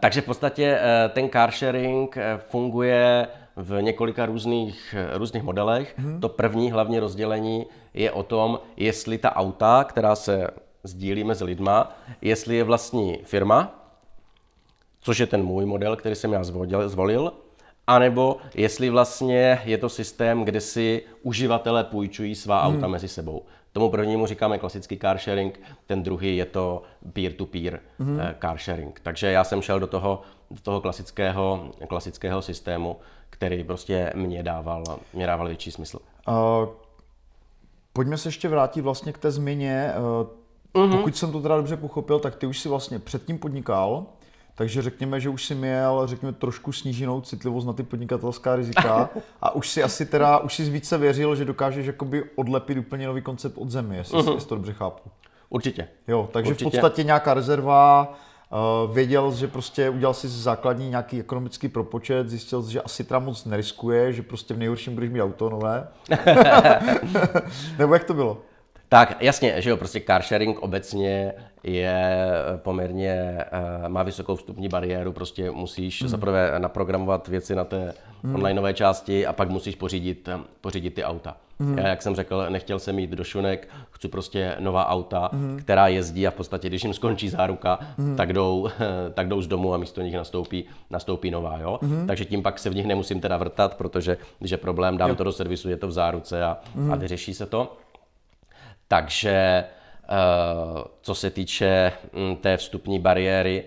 takže 0.00 0.20
v 0.20 0.24
podstatě 0.24 0.78
uh, 0.78 1.12
ten 1.12 1.28
carsharing 1.28 2.16
uh, 2.16 2.22
funguje 2.48 3.28
v 3.56 3.82
několika 3.82 4.26
různých, 4.26 4.94
různých 5.12 5.42
modelech. 5.42 5.94
Hmm. 5.96 6.20
To 6.20 6.28
první 6.28 6.72
hlavní 6.72 6.98
rozdělení 6.98 7.66
je 7.94 8.12
o 8.12 8.22
tom, 8.22 8.60
jestli 8.76 9.18
ta 9.18 9.36
auta, 9.36 9.84
která 9.84 10.16
se 10.16 10.48
sdílí 10.82 11.24
mezi 11.24 11.44
lidma, 11.44 11.96
jestli 12.22 12.56
je 12.56 12.64
vlastní 12.64 13.18
firma, 13.24 13.80
což 15.00 15.18
je 15.18 15.26
ten 15.26 15.42
můj 15.42 15.66
model, 15.66 15.96
který 15.96 16.14
jsem 16.14 16.32
já 16.32 16.44
zvolil, 16.44 16.88
zvolil 16.88 17.32
anebo 17.86 18.36
jestli 18.54 18.90
vlastně 18.90 19.60
je 19.64 19.78
to 19.78 19.88
systém, 19.88 20.44
kde 20.44 20.60
si 20.60 21.02
uživatelé 21.22 21.84
půjčují 21.84 22.34
svá 22.34 22.66
hmm. 22.66 22.76
auta 22.76 22.86
mezi 22.86 23.08
sebou. 23.08 23.42
Tomu 23.72 23.90
prvnímu 23.90 24.26
říkáme 24.26 24.58
klasický 24.58 24.98
car 24.98 25.18
sharing, 25.18 25.60
ten 25.86 26.02
druhý 26.02 26.36
je 26.36 26.44
to 26.44 26.82
peer-to-peer 27.12 27.80
hmm. 27.98 28.20
car 28.40 28.58
sharing. 28.58 29.00
Takže 29.00 29.26
já 29.26 29.44
jsem 29.44 29.62
šel 29.62 29.80
do 29.80 29.86
toho, 29.86 30.22
do 30.54 30.60
toho 30.60 30.80
klasického, 30.80 31.72
klasického 31.88 32.42
systému, 32.42 32.96
který 33.30 33.64
prostě 33.64 34.12
mě 34.14 34.42
dával, 34.42 34.84
mě 35.12 35.26
dával 35.26 35.46
větší 35.46 35.70
smysl. 35.70 35.98
Uh, 36.28 36.34
pojďme 37.92 38.18
se 38.18 38.28
ještě 38.28 38.48
vrátit 38.48 38.80
vlastně 38.80 39.12
k 39.12 39.18
té 39.18 39.30
změně. 39.30 39.92
Uh, 39.98 40.82
uh-huh. 40.82 40.96
Pokud 40.96 41.16
jsem 41.16 41.32
to 41.32 41.42
teda 41.42 41.56
dobře 41.56 41.76
pochopil, 41.76 42.18
tak 42.18 42.36
ty 42.36 42.46
už 42.46 42.60
si 42.60 42.68
vlastně 42.68 42.98
předtím 42.98 43.38
podnikal, 43.38 44.06
Takže 44.56 44.82
řekněme, 44.82 45.20
že 45.20 45.28
už 45.28 45.44
si 45.44 45.54
měl, 45.54 46.06
řekněme, 46.06 46.32
trošku 46.32 46.72
sníženou 46.72 47.20
citlivost 47.20 47.66
na 47.66 47.72
ty 47.72 47.82
podnikatelská 47.82 48.56
rizika 48.56 49.10
a 49.40 49.54
už 49.54 49.68
si 49.68 49.82
asi 49.82 50.06
teda, 50.06 50.38
už 50.38 50.54
si 50.54 50.70
více 50.70 50.98
věřil, 50.98 51.36
že 51.36 51.44
dokážeš 51.44 51.86
jakoby 51.86 52.24
odlepit 52.36 52.78
úplně 52.78 53.06
nový 53.06 53.22
koncept 53.22 53.58
od 53.58 53.70
zemi, 53.70 53.96
jestli, 53.96 54.18
uh-huh. 54.18 54.34
jestli 54.34 54.48
to 54.48 54.54
dobře 54.54 54.72
chápu. 54.72 55.10
Určitě. 55.48 55.88
Jo, 56.08 56.28
takže 56.32 56.50
Určitě. 56.50 56.68
v 56.68 56.70
podstatě 56.70 57.02
nějaká 57.02 57.34
rezerva, 57.34 58.14
věděl, 58.92 59.32
že 59.32 59.48
prostě 59.48 59.90
udělal 59.90 60.14
si 60.14 60.28
základní 60.28 60.88
nějaký 60.88 61.20
ekonomický 61.20 61.68
propočet, 61.68 62.28
zjistil, 62.28 62.62
že 62.62 62.82
asi 62.82 63.04
teda 63.04 63.18
moc 63.18 63.44
neriskuje, 63.44 64.12
že 64.12 64.22
prostě 64.22 64.54
v 64.54 64.58
nejhorším 64.58 64.94
budeš 64.94 65.10
mít 65.10 65.22
auto 65.22 65.50
nové. 65.50 65.88
Nebo 67.78 67.94
jak 67.94 68.04
to 68.04 68.14
bylo? 68.14 68.42
Tak 68.94 69.16
jasně, 69.20 69.62
že 69.62 69.70
jo, 69.70 69.76
prostě 69.76 70.02
car 70.06 70.22
sharing 70.22 70.58
obecně 70.58 71.32
je 71.62 72.28
poměrně, 72.56 73.44
uh, 73.82 73.88
má 73.88 74.02
vysokou 74.02 74.36
vstupní 74.36 74.68
bariéru, 74.68 75.12
prostě 75.12 75.50
musíš 75.50 76.02
mm. 76.02 76.08
zaprvé 76.08 76.54
naprogramovat 76.58 77.28
věci 77.28 77.54
na 77.54 77.64
té 77.64 77.94
mm. 78.22 78.34
onlineové 78.34 78.74
části 78.74 79.26
a 79.26 79.32
pak 79.32 79.50
musíš 79.50 79.74
pořídit, 79.74 80.28
pořídit 80.60 80.94
ty 80.94 81.04
auta. 81.04 81.36
Mm. 81.58 81.78
Já, 81.78 81.88
jak 81.88 82.02
jsem 82.02 82.14
řekl, 82.14 82.46
nechtěl 82.48 82.78
jsem 82.78 82.98
jít 82.98 83.10
do 83.10 83.24
šunek, 83.24 83.68
chci 83.90 84.08
prostě 84.08 84.56
nová 84.58 84.88
auta, 84.88 85.30
mm. 85.32 85.58
která 85.58 85.88
jezdí 85.88 86.26
a 86.26 86.30
v 86.30 86.34
podstatě, 86.34 86.68
když 86.68 86.84
jim 86.84 86.94
skončí 86.94 87.28
záruka, 87.28 87.78
mm. 87.98 88.16
tak, 88.16 88.32
jdou, 88.32 88.68
tak 89.14 89.28
jdou 89.28 89.42
z 89.42 89.46
domu 89.46 89.74
a 89.74 89.76
místo 89.76 90.02
nich 90.02 90.14
nastoupí, 90.14 90.64
nastoupí 90.90 91.30
nová, 91.30 91.58
jo. 91.58 91.78
Mm. 91.82 92.06
Takže 92.06 92.24
tím 92.24 92.42
pak 92.42 92.58
se 92.58 92.70
v 92.70 92.74
nich 92.74 92.86
nemusím 92.86 93.20
teda 93.20 93.36
vrtat, 93.36 93.74
protože 93.74 94.16
když 94.38 94.50
je 94.50 94.58
problém, 94.58 94.96
dám 94.96 95.10
jo. 95.10 95.16
to 95.16 95.24
do 95.24 95.32
servisu, 95.32 95.68
je 95.68 95.76
to 95.76 95.88
v 95.88 95.92
záruce 95.92 96.44
a, 96.44 96.58
mm. 96.74 96.92
a 96.92 96.96
vyřeší 96.96 97.34
se 97.34 97.46
to. 97.46 97.76
Takže 98.88 99.64
eh, 100.04 100.08
co 101.00 101.14
se 101.14 101.30
týče 101.30 101.92
hm, 102.12 102.36
té 102.36 102.56
vstupní 102.56 102.98
bariéry, 102.98 103.64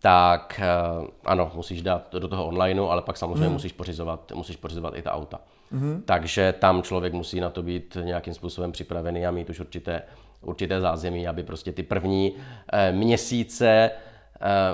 tak 0.00 0.60
eh, 0.62 1.06
ano, 1.24 1.52
musíš 1.54 1.82
dát 1.82 2.12
do 2.12 2.28
toho 2.28 2.46
onlineu, 2.46 2.86
ale 2.86 3.02
pak 3.02 3.16
samozřejmě 3.16 3.46
mm. 3.46 3.52
musíš, 3.52 3.72
pořizovat, 3.72 4.32
musíš 4.34 4.56
pořizovat 4.56 4.94
i 4.96 5.02
ta 5.02 5.12
auta. 5.12 5.40
Mm. 5.70 6.02
Takže 6.06 6.54
tam 6.58 6.82
člověk 6.82 7.12
musí 7.12 7.40
na 7.40 7.50
to 7.50 7.62
být 7.62 7.96
nějakým 8.02 8.34
způsobem 8.34 8.72
připravený 8.72 9.26
a 9.26 9.30
mít 9.30 9.50
už 9.50 9.60
určité, 9.60 10.02
určité 10.40 10.80
zázemí, 10.80 11.26
aby 11.28 11.42
prostě 11.42 11.72
ty 11.72 11.82
první 11.82 12.32
eh, 12.72 12.92
měsíce, 12.92 13.90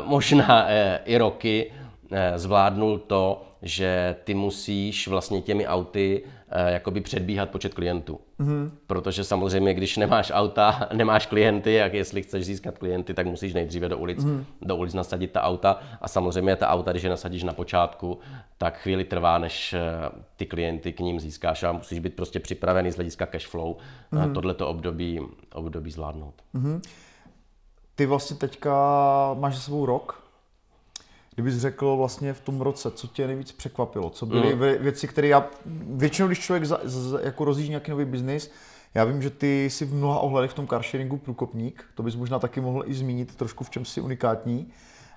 možná 0.05 0.67
i 1.05 1.19
roky 1.19 1.73
zvládnul 2.37 2.99
to, 2.99 3.50
že 3.63 4.17
ty 4.25 4.35
musíš 4.35 5.09
vlastně 5.09 5.41
těmi 5.41 5.67
auty 5.67 6.23
eh, 6.49 6.73
jakoby 6.73 7.01
předbíhat 7.01 7.51
počet 7.51 7.75
klientů. 7.75 8.21
Mm-hmm. 8.41 8.71
Protože 8.87 9.25
samozřejmě, 9.25 9.75
když 9.75 9.97
nemáš 9.97 10.33
auta, 10.35 10.89
nemáš 10.93 11.27
klienty, 11.27 11.73
jak 11.73 11.95
jestli 11.95 12.23
chceš 12.23 12.47
získat 12.47 12.79
klienty, 12.79 13.15
tak 13.15 13.27
musíš 13.27 13.55
nejdříve 13.55 13.89
do 13.89 13.99
ulic, 13.99 14.25
mm-hmm. 14.25 14.45
do 14.63 14.77
ulic 14.77 14.95
nasadit 14.95 15.33
ta 15.33 15.43
auta. 15.43 15.81
A 16.01 16.09
samozřejmě 16.09 16.57
ta 16.57 16.69
auta, 16.69 16.91
když 16.91 17.03
je 17.03 17.11
nasadíš 17.11 17.43
na 17.43 17.53
počátku, 17.53 18.19
tak 18.59 18.79
chvíli 18.79 19.05
trvá, 19.05 19.39
než 19.39 19.73
eh, 19.73 19.81
ty 20.37 20.47
klienty 20.47 20.93
k 20.93 21.01
ním 21.01 21.21
získáš 21.21 21.63
a 21.63 21.73
musíš 21.73 21.99
být 21.99 22.15
prostě 22.15 22.41
připravený 22.41 22.91
z 22.91 22.97
hlediska 22.97 23.27
cash 23.27 23.47
flow 23.47 23.77
mm-hmm. 24.13 24.33
tohleto 24.33 24.69
období, 24.69 25.21
období 25.55 25.91
zvládnout. 25.91 26.35
Mm-hmm. 26.55 26.81
Ty 27.95 28.07
vlastně 28.07 28.37
teďka 28.37 28.75
máš 29.35 29.55
za 29.55 29.61
sebou 29.61 29.87
rok 29.87 30.30
kdybys 31.41 31.59
řekl 31.59 31.97
vlastně 31.97 32.33
v 32.33 32.41
tom 32.41 32.61
roce, 32.61 32.91
co 32.91 33.07
tě 33.07 33.27
nejvíc 33.27 33.53
překvapilo, 33.53 34.11
co 34.11 34.27
byly 34.27 34.55
mm. 34.55 34.61
věci, 34.61 35.09
které 35.09 35.29
já, 35.29 35.49
většinou 35.87 36.29
když 36.29 36.39
člověk 36.39 36.65
za, 36.65 36.81
za, 36.85 37.21
jako 37.21 37.45
rozjíždí 37.45 37.71
nějaký 37.71 37.91
nový 37.91 38.05
biznis, 38.05 38.51
já 38.95 39.05
vím, 39.05 39.23
že 39.23 39.31
ty 39.31 39.71
jsi 39.71 39.85
v 39.85 39.95
mnoha 39.95 40.19
ohledech 40.19 40.51
v 40.51 40.55
tom 40.55 40.67
carsharingu 40.67 41.17
průkopník, 41.17 41.85
to 41.95 42.03
bys 42.03 42.17
možná 42.17 42.39
taky 42.39 42.61
mohl 42.61 42.83
i 42.87 42.95
zmínit 42.95 43.37
trošku, 43.37 43.65
v 43.65 43.71
čem 43.71 43.85
jsi 43.85 44.01
unikátní. 44.01 44.69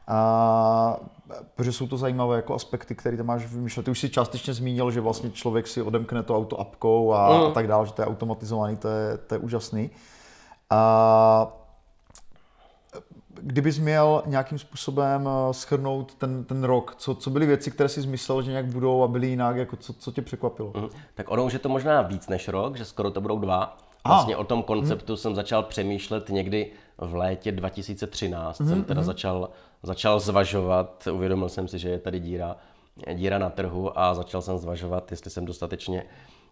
A, 0.08 0.98
protože 1.56 1.72
jsou 1.72 1.88
to 1.88 1.98
zajímavé 1.98 2.36
jako 2.36 2.56
aspekty, 2.56 2.96
které 2.96 3.18
tam 3.18 3.26
máš 3.26 3.46
vymýšlet. 3.46 3.84
Ty 3.84 3.92
už 3.92 4.00
si 4.00 4.10
částečně 4.10 4.54
zmínil, 4.54 4.92
že 4.92 5.02
vlastně 5.02 5.30
člověk 5.30 5.68
si 5.68 5.82
odemkne 5.82 6.24
to 6.24 6.38
auto 6.38 6.60
apkou 6.60 7.14
a, 7.14 7.38
mm. 7.38 7.44
a 7.44 7.52
tak 7.52 7.68
dále, 7.68 7.86
že 7.86 7.94
to 7.94 8.02
je 8.02 8.06
automatizovaný, 8.06 8.78
to 8.78 8.88
je, 8.88 9.18
to 9.18 9.36
je 9.36 9.40
úžasný. 9.40 9.90
A 10.70 11.63
kdybys 13.46 13.80
měl 13.80 14.24
nějakým 14.26 14.60
způsobem 14.60 15.30
eh, 15.30 15.54
schrnout 15.54 16.16
ten, 16.16 16.44
ten 16.44 16.64
rok, 16.64 16.96
co, 16.98 17.16
co 17.16 17.30
byly 17.30 17.46
věci, 17.46 17.72
které 17.72 17.90
jsi 17.90 18.02
zmyslel, 18.02 18.42
že 18.42 18.52
nějak 18.52 18.66
budou 18.66 19.04
a 19.04 19.08
byly 19.08 19.28
jinak, 19.28 19.56
jako 19.56 19.76
co, 19.76 19.94
co 19.94 20.12
tě 20.12 20.22
překvapilo? 20.22 20.72
Mm. 20.76 20.90
Tak 21.14 21.32
ono 21.32 21.46
už 21.46 21.54
je 21.54 21.60
to 21.60 21.70
možná 21.70 22.02
víc 22.02 22.28
než 22.28 22.48
rok, 22.48 22.78
že 22.78 22.86
skoro 22.86 23.12
to 23.12 23.22
budou 23.22 23.40
dva. 23.40 23.78
Vlastně 24.08 24.36
ah. 24.36 24.40
o 24.40 24.44
tom 24.44 24.64
konceptu 24.64 25.14
mm. 25.14 25.18
jsem 25.18 25.36
začal 25.36 25.64
přemýšlet 25.64 26.30
někdy 26.30 26.72
v 26.98 27.16
létě 27.16 27.52
2013. 27.52 28.60
Mm. 28.60 28.68
Jsem 28.68 28.84
teda 28.84 29.02
mm. 29.02 29.06
začal, 29.06 29.50
začal 29.84 30.20
zvažovat, 30.20 31.08
uvědomil 31.12 31.50
jsem 31.50 31.68
si, 31.68 31.80
že 31.80 31.90
je 31.90 32.00
tady 32.00 32.20
díra, 32.20 32.56
díra 33.14 33.38
na 33.38 33.50
trhu 33.50 34.00
a 34.00 34.14
začal 34.14 34.42
jsem 34.42 34.58
zvažovat, 34.58 35.12
jestli 35.12 35.32
jsem 35.32 35.46
dostatečně 35.46 36.04
Eh, 36.04 36.43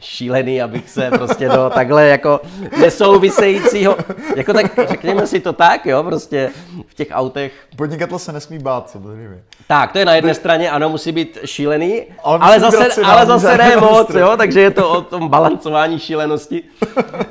šílený, 0.00 0.62
abych 0.62 0.90
se 0.90 1.10
prostě 1.10 1.48
do 1.48 1.70
takhle 1.74 2.08
jako 2.08 2.40
nesouvisejícího, 2.80 3.96
jako 4.36 4.52
tak 4.52 4.66
řekněme 4.88 5.26
si 5.26 5.40
to 5.40 5.52
tak, 5.52 5.86
jo, 5.86 6.02
prostě 6.02 6.50
v 6.86 6.94
těch 6.94 7.08
autech. 7.12 7.52
Podnikatel 7.76 8.18
se 8.18 8.32
nesmí 8.32 8.58
bát, 8.58 8.90
samozřejmě. 8.90 9.42
Tak, 9.66 9.92
to 9.92 9.98
je 9.98 10.04
na 10.04 10.14
jedné 10.14 10.34
straně, 10.34 10.70
ano, 10.70 10.88
musí 10.88 11.12
být 11.12 11.38
šílený, 11.44 12.02
ale, 12.24 12.38
ale 12.42 12.60
zase, 12.60 13.02
ale 13.02 13.26
zase 13.26 13.58
ne 13.58 13.76
moc, 13.76 14.14
jo, 14.14 14.36
takže 14.36 14.60
je 14.60 14.70
to 14.70 14.90
o 14.90 15.00
tom 15.00 15.28
balancování 15.28 15.98
šílenosti. 15.98 16.62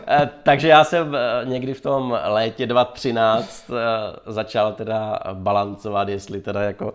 Eh, 0.07 0.29
takže 0.43 0.67
já 0.67 0.83
jsem 0.83 1.15
eh, 1.15 1.45
někdy 1.45 1.73
v 1.73 1.81
tom 1.81 2.19
létě 2.25 2.67
2013 2.67 3.65
začal 4.25 4.73
teda 4.73 5.19
balancovat, 5.33 6.09
jestli 6.09 6.41
teda 6.41 6.61
jako 6.61 6.93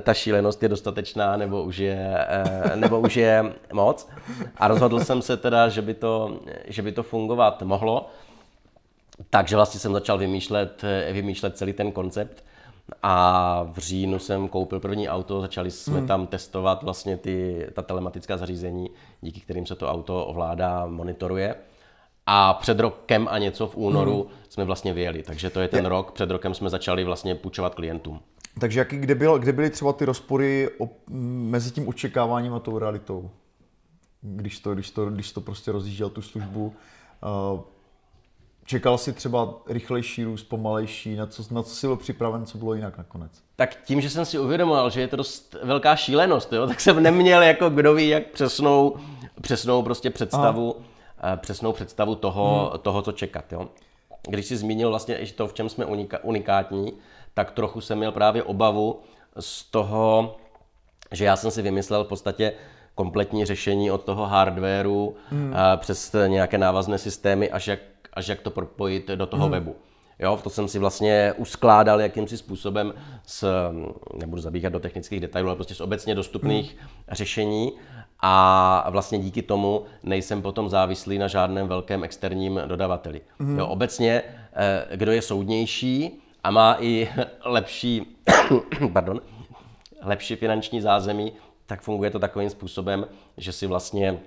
ta 0.00 0.14
šílenost 0.14 0.62
je 0.62 0.68
dostatečná, 0.68 1.36
nebo 1.36 1.62
už 1.62 1.78
je, 1.78 2.26
nebo 2.74 3.00
už 3.00 3.16
je 3.16 3.52
moc. 3.72 4.08
A 4.56 4.68
rozhodl 4.68 5.00
jsem 5.00 5.22
se 5.22 5.36
teda, 5.36 5.68
že 5.68 5.82
by 5.82 5.94
to, 5.94 6.40
že 6.66 6.82
by 6.82 6.92
to 6.92 7.02
fungovat 7.02 7.62
mohlo. 7.62 8.08
Takže 9.30 9.56
vlastně 9.56 9.80
jsem 9.80 9.92
začal 9.92 10.18
vymýšlet, 10.18 10.82
vymýšlet 11.12 11.56
celý 11.56 11.72
ten 11.72 11.92
koncept. 11.92 12.44
A 13.02 13.66
v 13.72 13.78
říjnu 13.78 14.18
jsem 14.18 14.48
koupil 14.48 14.80
první 14.80 15.08
auto, 15.08 15.40
začali 15.40 15.70
jsme 15.70 15.98
hmm. 15.98 16.06
tam 16.06 16.26
testovat 16.26 16.82
vlastně 16.82 17.16
ty, 17.16 17.66
ta 17.72 17.82
telematická 17.82 18.36
zařízení, 18.36 18.90
díky 19.20 19.40
kterým 19.40 19.66
se 19.66 19.74
to 19.74 19.88
auto 19.88 20.26
ovládá, 20.26 20.86
monitoruje. 20.86 21.54
A 22.26 22.54
před 22.54 22.80
rokem 22.80 23.28
a 23.30 23.38
něco 23.38 23.66
v 23.66 23.76
únoru 23.76 24.22
hmm. 24.22 24.32
jsme 24.48 24.64
vlastně 24.64 24.92
vyjeli, 24.92 25.22
takže 25.22 25.50
to 25.50 25.60
je 25.60 25.68
ten 25.68 25.84
je. 25.84 25.88
rok, 25.88 26.12
před 26.12 26.30
rokem 26.30 26.54
jsme 26.54 26.70
začali 26.70 27.04
vlastně 27.04 27.34
půjčovat 27.34 27.74
klientům. 27.74 28.20
Takže 28.60 28.78
jaký, 28.78 28.98
kde, 28.98 29.14
byl, 29.14 29.38
kde 29.38 29.52
byly 29.52 29.70
třeba 29.70 29.92
ty 29.92 30.04
rozpory 30.04 30.70
o, 30.78 30.88
mezi 31.50 31.70
tím 31.70 31.88
očekáváním 31.88 32.54
a 32.54 32.60
tou 32.60 32.78
realitou? 32.78 33.30
Když 34.24 34.60
to, 34.60 34.74
když 34.74 34.90
to, 34.90 35.06
když 35.06 35.32
to 35.32 35.40
prostě 35.40 35.72
rozjížděl 35.72 36.10
tu 36.10 36.22
službu. 36.22 36.74
Uh, 37.54 37.60
čekal 38.64 38.98
si 38.98 39.12
třeba 39.12 39.54
rychlejší 39.66 40.24
růst, 40.24 40.42
pomalejší, 40.42 41.16
na 41.16 41.26
co, 41.26 41.54
na 41.54 41.62
co 41.62 41.74
jsi 41.74 41.86
byl 41.86 41.96
připraven, 41.96 42.46
co 42.46 42.58
bylo 42.58 42.74
jinak 42.74 42.98
nakonec? 42.98 43.42
Tak 43.56 43.76
tím, 43.84 44.00
že 44.00 44.10
jsem 44.10 44.24
si 44.24 44.38
uvědomoval, 44.38 44.90
že 44.90 45.00
je 45.00 45.08
to 45.08 45.16
dost 45.16 45.56
velká 45.62 45.96
šílenost, 45.96 46.52
jo, 46.52 46.66
tak 46.68 46.80
jsem 46.80 47.02
neměl 47.02 47.42
jako 47.42 47.70
kdo 47.70 47.94
ví, 47.94 48.08
jak 48.08 48.26
přesnou, 48.26 48.96
přesnou 49.40 49.82
prostě 49.82 50.10
představu, 50.10 50.76
Aha. 51.18 51.36
přesnou 51.36 51.72
představu 51.72 52.14
toho, 52.14 52.70
hmm. 52.70 52.80
toho, 52.80 53.02
co 53.02 53.12
čekat. 53.12 53.52
Jo. 53.52 53.68
Když 54.28 54.46
jsi 54.46 54.56
zmínil 54.56 54.88
vlastně 54.88 55.16
i 55.16 55.32
to, 55.32 55.48
v 55.48 55.54
čem 55.54 55.68
jsme 55.68 55.84
unika, 55.84 56.18
unikátní, 56.24 56.92
tak 57.34 57.50
trochu 57.50 57.80
jsem 57.80 57.98
měl 57.98 58.12
právě 58.12 58.42
obavu 58.42 59.00
z 59.40 59.64
toho, 59.64 60.36
že 61.12 61.24
já 61.24 61.36
jsem 61.36 61.50
si 61.50 61.62
vymyslel 61.62 62.04
v 62.04 62.08
podstatě 62.08 62.52
kompletní 62.94 63.44
řešení 63.44 63.90
od 63.90 64.04
toho 64.04 64.26
hardwareu 64.26 65.14
hmm. 65.30 65.54
přes 65.76 66.16
nějaké 66.26 66.58
návazné 66.58 66.98
systémy, 66.98 67.50
až 67.50 67.68
jak, 67.68 67.80
až 68.12 68.28
jak 68.28 68.40
to 68.40 68.50
propojit 68.50 69.08
do 69.08 69.26
toho 69.26 69.42
hmm. 69.42 69.52
webu. 69.52 69.76
Jo, 70.18 70.38
to 70.42 70.50
jsem 70.50 70.68
si 70.68 70.78
vlastně 70.78 71.34
uskládal 71.36 72.00
jakýmsi 72.00 72.36
způsobem 72.36 72.94
s, 73.26 73.70
nebudu 74.20 74.42
zabíhat 74.42 74.72
do 74.72 74.80
technických 74.80 75.20
detailů, 75.20 75.48
ale 75.48 75.56
prostě 75.56 75.74
z 75.74 75.80
obecně 75.80 76.14
dostupných 76.14 76.76
hmm. 76.78 76.88
řešení 77.08 77.72
a 78.20 78.90
vlastně 78.90 79.18
díky 79.18 79.42
tomu 79.42 79.84
nejsem 80.02 80.42
potom 80.42 80.68
závislý 80.68 81.18
na 81.18 81.28
žádném 81.28 81.68
velkém 81.68 82.04
externím 82.04 82.60
dodavateli. 82.66 83.20
Hmm. 83.38 83.58
Jo, 83.58 83.66
obecně, 83.66 84.22
eh, 84.52 84.96
kdo 84.96 85.12
je 85.12 85.22
soudnější 85.22 86.20
a 86.44 86.50
má 86.50 86.76
i 86.80 87.08
lepší, 87.44 88.16
pardon, 88.92 89.20
lepší 90.02 90.36
finanční 90.36 90.80
zázemí, 90.80 91.32
tak 91.66 91.80
funguje 91.80 92.10
to 92.10 92.18
takovým 92.18 92.50
způsobem, 92.50 93.06
že 93.36 93.52
si 93.52 93.66
vlastně 93.66 94.18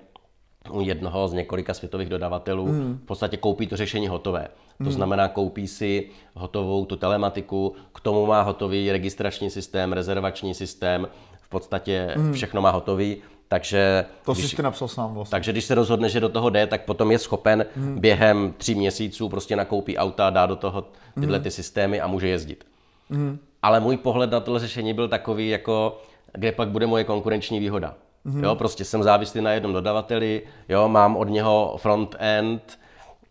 u 0.70 0.80
jednoho 0.80 1.28
z 1.28 1.32
několika 1.32 1.74
světových 1.74 2.08
dodavatelů 2.08 2.66
mm. 2.66 2.98
v 3.02 3.06
podstatě 3.06 3.36
koupí 3.36 3.66
to 3.66 3.76
řešení 3.76 4.08
hotové. 4.08 4.48
To 4.78 4.84
mm. 4.84 4.92
znamená, 4.92 5.28
koupí 5.28 5.68
si 5.68 6.10
hotovou 6.34 6.84
tu 6.84 6.96
telematiku, 6.96 7.74
k 7.94 8.00
tomu 8.00 8.26
má 8.26 8.42
hotový 8.42 8.92
registrační 8.92 9.50
systém, 9.50 9.92
rezervační 9.92 10.54
systém, 10.54 11.08
v 11.40 11.48
podstatě 11.48 12.14
mm. 12.16 12.32
všechno 12.32 12.60
má 12.60 12.70
hotový. 12.70 13.16
Takže 13.48 14.04
to 14.24 14.32
když, 14.32 14.50
jsi 14.50 14.62
napsal 14.62 14.88
sám 14.88 15.14
vlastně. 15.14 15.30
Takže 15.30 15.52
když 15.52 15.64
se 15.64 15.74
rozhodne, 15.74 16.08
že 16.08 16.20
do 16.20 16.28
toho 16.28 16.50
jde, 16.50 16.66
tak 16.66 16.84
potom 16.84 17.10
je 17.12 17.18
schopen 17.18 17.66
mm. 17.76 18.00
během 18.00 18.54
tří 18.58 18.74
měsíců 18.74 19.28
prostě 19.28 19.56
nakoupí 19.56 19.98
auta, 19.98 20.30
dá 20.30 20.46
do 20.46 20.56
toho 20.56 20.84
tyhle 21.14 21.38
mm. 21.38 21.44
ty 21.44 21.50
systémy 21.50 22.00
a 22.00 22.06
může 22.06 22.28
jezdit. 22.28 22.64
Mm. 23.10 23.38
ale 23.62 23.80
můj 23.80 23.96
pohled 23.96 24.30
na 24.30 24.40
tohle 24.40 24.60
řešení 24.60 24.94
byl 24.94 25.08
takový, 25.08 25.48
jako 25.48 26.00
kde 26.32 26.52
pak 26.52 26.68
bude 26.68 26.86
moje 26.86 27.04
konkurenční 27.04 27.60
výhoda. 27.60 27.94
Mm-hmm. 28.26 28.44
Jo, 28.44 28.54
prostě 28.54 28.84
jsem 28.84 29.02
závislý 29.02 29.40
na 29.40 29.52
jednom 29.52 29.72
dodavateli, 29.72 30.42
jo, 30.68 30.88
mám 30.88 31.16
od 31.16 31.28
něho 31.28 31.76
front-end, 31.78 32.78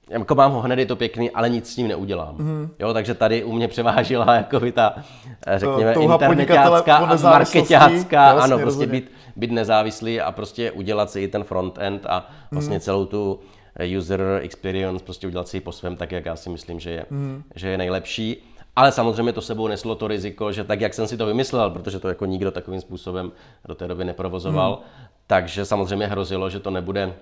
jako 0.09 0.35
mám 0.35 0.51
ho 0.51 0.61
hned, 0.61 0.79
je 0.79 0.85
to 0.85 0.95
pěkný, 0.95 1.31
ale 1.31 1.49
nic 1.49 1.71
s 1.71 1.75
tím 1.75 1.87
neudělám. 1.87 2.37
Mm-hmm. 2.37 2.69
Jo, 2.79 2.93
takže 2.93 3.13
tady 3.13 3.43
u 3.43 3.51
mě 3.51 3.67
převážila 3.67 4.35
jako 4.35 4.59
by 4.59 4.71
ta, 4.71 4.95
eh, 5.47 5.59
řekněme, 5.59 5.93
internetácká 5.93 6.97
a 6.97 7.15
marketácká, 7.15 8.31
ano, 8.31 8.59
prostě 8.59 8.85
být, 8.85 9.11
být 9.35 9.51
nezávislý 9.51 10.21
a 10.21 10.31
prostě 10.31 10.71
udělat 10.71 11.11
si 11.11 11.21
i 11.21 11.27
ten 11.27 11.43
front-end 11.43 12.05
a 12.05 12.29
vlastně 12.51 12.77
mm-hmm. 12.77 12.81
celou 12.81 13.05
tu 13.05 13.39
user 13.97 14.21
experience, 14.41 15.03
prostě 15.03 15.27
udělat 15.27 15.47
si 15.47 15.57
ji 15.57 15.61
po 15.61 15.71
svém, 15.71 15.95
tak 15.95 16.11
jak 16.11 16.25
já 16.25 16.35
si 16.35 16.49
myslím, 16.49 16.79
že 16.79 16.89
je, 16.89 17.05
mm-hmm. 17.11 17.41
že 17.55 17.69
je 17.69 17.77
nejlepší. 17.77 18.43
Ale 18.77 18.91
samozřejmě 18.91 19.33
to 19.33 19.41
sebou 19.41 19.67
neslo 19.67 19.95
to 19.95 20.07
riziko, 20.07 20.51
že 20.51 20.63
tak, 20.63 20.81
jak 20.81 20.93
jsem 20.93 21.07
si 21.07 21.17
to 21.17 21.25
vymyslel, 21.25 21.69
protože 21.71 21.99
to 21.99 22.09
jako 22.09 22.25
nikdo 22.25 22.51
takovým 22.51 22.81
způsobem 22.81 23.31
do 23.67 23.75
té 23.75 23.87
doby 23.87 24.05
neprovozoval, 24.05 24.71
mm. 24.81 25.05
takže 25.27 25.65
samozřejmě 25.65 26.07
hrozilo, 26.07 26.49
že 26.49 26.59
to 26.59 26.69
nebude 26.71 27.13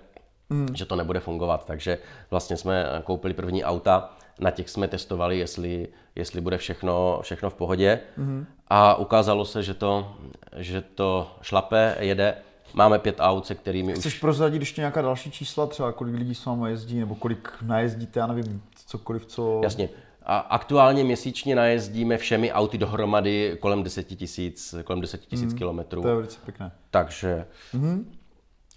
mm. 0.49 0.67
že 0.73 0.85
to 0.85 0.95
nebude 0.95 1.19
fungovat. 1.19 1.65
Takže 1.65 1.97
vlastně 2.31 2.57
jsme 2.57 2.85
koupili 3.03 3.33
první 3.33 3.63
auta, 3.63 4.09
na 4.39 4.51
těch 4.51 4.69
jsme 4.69 4.87
testovali, 4.87 5.39
jestli, 5.39 5.87
jestli 6.15 6.41
bude 6.41 6.57
všechno, 6.57 7.19
všechno 7.21 7.49
v 7.49 7.53
pohodě. 7.53 7.99
Mm. 8.17 8.45
A 8.67 8.95
ukázalo 8.95 9.45
se, 9.45 9.63
že 9.63 9.73
to, 9.73 10.15
že 10.57 10.81
to 10.81 11.31
šlape, 11.41 11.95
jede. 11.99 12.35
Máme 12.73 12.99
pět 12.99 13.15
aut, 13.19 13.45
se 13.45 13.55
kterými 13.55 13.93
Chceš 13.93 14.13
už... 14.13 14.19
prozradit 14.19 14.61
ještě 14.61 14.81
nějaká 14.81 15.01
další 15.01 15.31
čísla, 15.31 15.67
třeba 15.67 15.91
kolik 15.91 16.15
lidí 16.15 16.35
s 16.35 16.45
vámi 16.45 16.69
jezdí, 16.69 16.99
nebo 16.99 17.15
kolik 17.15 17.53
najezdíte, 17.61 18.19
já 18.19 18.27
nevím, 18.27 18.61
cokoliv, 18.85 19.25
co... 19.25 19.59
Jasně. 19.63 19.89
A 20.25 20.37
aktuálně 20.37 21.03
měsíčně 21.03 21.55
najezdíme 21.55 22.17
všemi 22.17 22.53
auty 22.53 22.77
dohromady 22.77 23.57
kolem 23.61 23.83
10 23.83 24.03
tisíc, 24.03 24.75
kolem 24.83 25.01
10 25.01 25.21
tisíc 25.21 25.53
mm, 25.53 25.57
kilometrů. 25.57 26.01
To 26.01 26.07
je 26.07 26.15
velice 26.15 26.39
pěkné. 26.45 26.71
Takže... 26.91 27.45
Mm, 27.73 28.11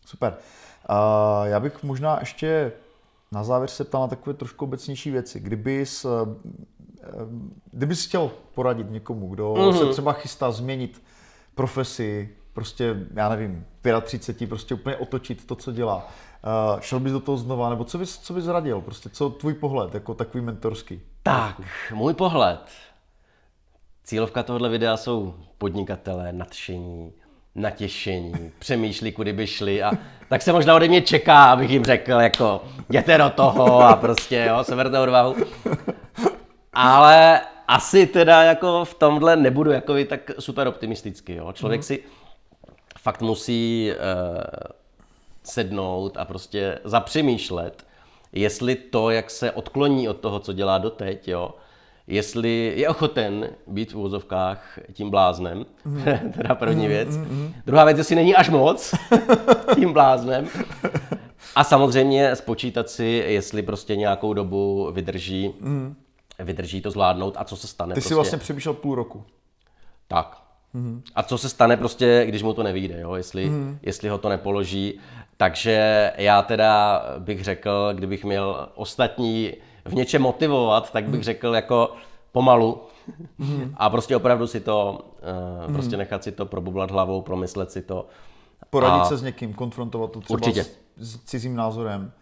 super. 0.06 0.36
A 0.86 1.46
já 1.46 1.60
bych 1.60 1.82
možná 1.82 2.16
ještě 2.20 2.72
na 3.32 3.44
závěr 3.44 3.70
se 3.70 3.84
ptal 3.84 4.00
na 4.00 4.08
takové 4.08 4.34
trošku 4.34 4.64
obecnější 4.64 5.10
věci. 5.10 5.40
Kdyby 5.40 5.84
eh, 6.04 6.08
kdyby 7.70 7.96
jsi 7.96 8.08
chtěl 8.08 8.30
poradit 8.54 8.90
někomu, 8.90 9.28
kdo 9.28 9.54
mm-hmm. 9.54 9.78
se 9.78 9.92
třeba 9.92 10.12
chystá 10.12 10.50
změnit 10.50 11.02
profesi, 11.54 12.28
prostě, 12.58 12.96
já 13.14 13.28
nevím, 13.28 13.66
35, 14.02 14.48
prostě 14.48 14.74
úplně 14.74 14.96
otočit 14.96 15.46
to, 15.46 15.54
co 15.54 15.72
dělá. 15.72 15.96
Uh, 15.96 16.80
šel 16.80 17.00
bys 17.00 17.12
do 17.12 17.20
toho 17.20 17.38
znova, 17.38 17.70
nebo 17.70 17.84
co 17.84 17.98
bys, 17.98 18.18
co 18.18 18.34
bys 18.34 18.46
radil? 18.46 18.80
Prostě 18.80 19.08
co 19.08 19.30
tvůj 19.30 19.54
pohled, 19.54 19.94
jako 19.94 20.14
takový 20.14 20.44
mentorský? 20.44 21.00
Tak, 21.22 21.60
můj 21.94 22.14
pohled. 22.14 22.60
Cílovka 24.04 24.42
tohohle 24.42 24.68
videa 24.68 24.96
jsou 24.96 25.34
podnikatelé, 25.58 26.32
nadšení, 26.32 27.12
natěšení, 27.54 28.52
přemýšlí, 28.58 29.12
kudy 29.12 29.32
by 29.32 29.46
šli 29.46 29.82
a 29.82 29.92
tak 30.28 30.42
se 30.42 30.52
možná 30.52 30.74
ode 30.74 30.88
mě 30.88 31.02
čeká, 31.02 31.52
abych 31.52 31.70
jim 31.70 31.84
řekl, 31.84 32.12
jako 32.12 32.64
jděte 32.88 33.18
do 33.18 33.30
toho 33.30 33.80
a 33.80 33.96
prostě, 33.96 34.46
jo, 34.48 34.64
seberte 34.64 34.98
odvahu. 34.98 35.36
Ale 36.72 37.40
asi 37.68 38.06
teda 38.06 38.42
jako 38.42 38.84
v 38.84 38.94
tomhle 38.94 39.36
nebudu 39.36 39.70
jako 39.70 39.94
tak 40.08 40.30
super 40.38 40.68
optimistický, 40.68 41.34
jo. 41.34 41.52
Člověk 41.52 41.78
mm. 41.78 41.82
si 41.82 42.02
fakt 42.98 43.22
musí 43.22 43.90
uh, 43.92 44.42
sednout 45.42 46.16
a 46.16 46.24
prostě 46.24 46.78
zapřemýšlet, 46.84 47.86
jestli 48.32 48.74
to, 48.74 49.10
jak 49.10 49.30
se 49.30 49.52
odkloní 49.52 50.08
od 50.08 50.20
toho, 50.20 50.40
co 50.40 50.52
dělá 50.52 50.78
doteď, 50.78 51.28
jo, 51.28 51.54
jestli 52.06 52.72
je 52.76 52.88
ochoten 52.88 53.48
být 53.66 53.92
v 53.92 53.96
úvozovkách 53.96 54.78
tím 54.92 55.11
bláznem, 55.11 55.66
mm. 55.84 56.04
teda 56.37 56.54
první 56.54 56.82
mm, 56.82 56.88
věc. 56.88 57.16
Mm, 57.16 57.54
Druhá 57.66 57.84
věc, 57.84 57.98
jestli 57.98 58.16
není 58.16 58.37
až 58.37 58.48
moc 58.48 58.94
tím 59.74 59.92
bláznem. 59.92 60.48
A 61.56 61.64
samozřejmě 61.64 62.37
spočítat 62.37 62.90
si, 62.90 63.24
jestli 63.26 63.62
prostě 63.62 63.96
nějakou 63.96 64.34
dobu 64.34 64.90
vydrží, 64.92 65.54
mm. 65.61 65.96
vydrží 66.38 66.80
to 66.80 66.90
zvládnout 66.90 67.34
a 67.38 67.44
co 67.44 67.56
se 67.56 67.66
stane. 67.66 67.94
Ty 67.94 68.00
prostě. 68.00 68.08
jsi 68.08 68.14
vlastně 68.14 68.38
přemýšlel 68.38 68.74
půl 68.74 68.94
roku. 68.94 69.24
Tak. 70.08 70.47
A 71.14 71.22
co 71.22 71.38
se 71.38 71.48
stane 71.48 71.76
prostě, 71.76 72.24
když 72.26 72.42
mu 72.42 72.54
to 72.54 72.62
nevíde, 72.62 73.00
jo? 73.00 73.14
Jestli, 73.14 73.50
mm. 73.50 73.78
jestli 73.82 74.08
ho 74.08 74.18
to 74.18 74.28
nepoloží. 74.28 75.00
Takže 75.36 76.12
já 76.16 76.42
teda 76.42 77.02
bych 77.18 77.44
řekl, 77.44 77.90
kdybych 77.94 78.24
měl 78.24 78.68
ostatní 78.74 79.52
v 79.84 79.94
něčem 79.94 80.22
motivovat, 80.22 80.92
tak 80.92 81.08
bych 81.08 81.22
řekl 81.22 81.54
jako 81.54 81.92
pomalu 82.32 82.82
hmm. 83.38 83.74
a 83.76 83.90
prostě 83.90 84.16
opravdu 84.16 84.46
si 84.46 84.60
to, 84.60 85.04
uh, 85.66 85.72
prostě 85.72 85.96
nechat 85.96 86.24
si 86.24 86.32
to 86.32 86.46
probublat 86.46 86.90
hlavou, 86.90 87.22
promyslet 87.22 87.72
si 87.72 87.82
to. 87.82 88.06
Poradit 88.70 89.00
a... 89.00 89.04
se 89.04 89.16
s 89.16 89.22
někým, 89.22 89.54
konfrontovat 89.54 90.12
to 90.12 90.20
třeba 90.20 90.34
Určitě. 90.34 90.64
S, 90.64 90.78
s 90.96 91.18
cizím 91.24 91.56
názorem. 91.56 92.12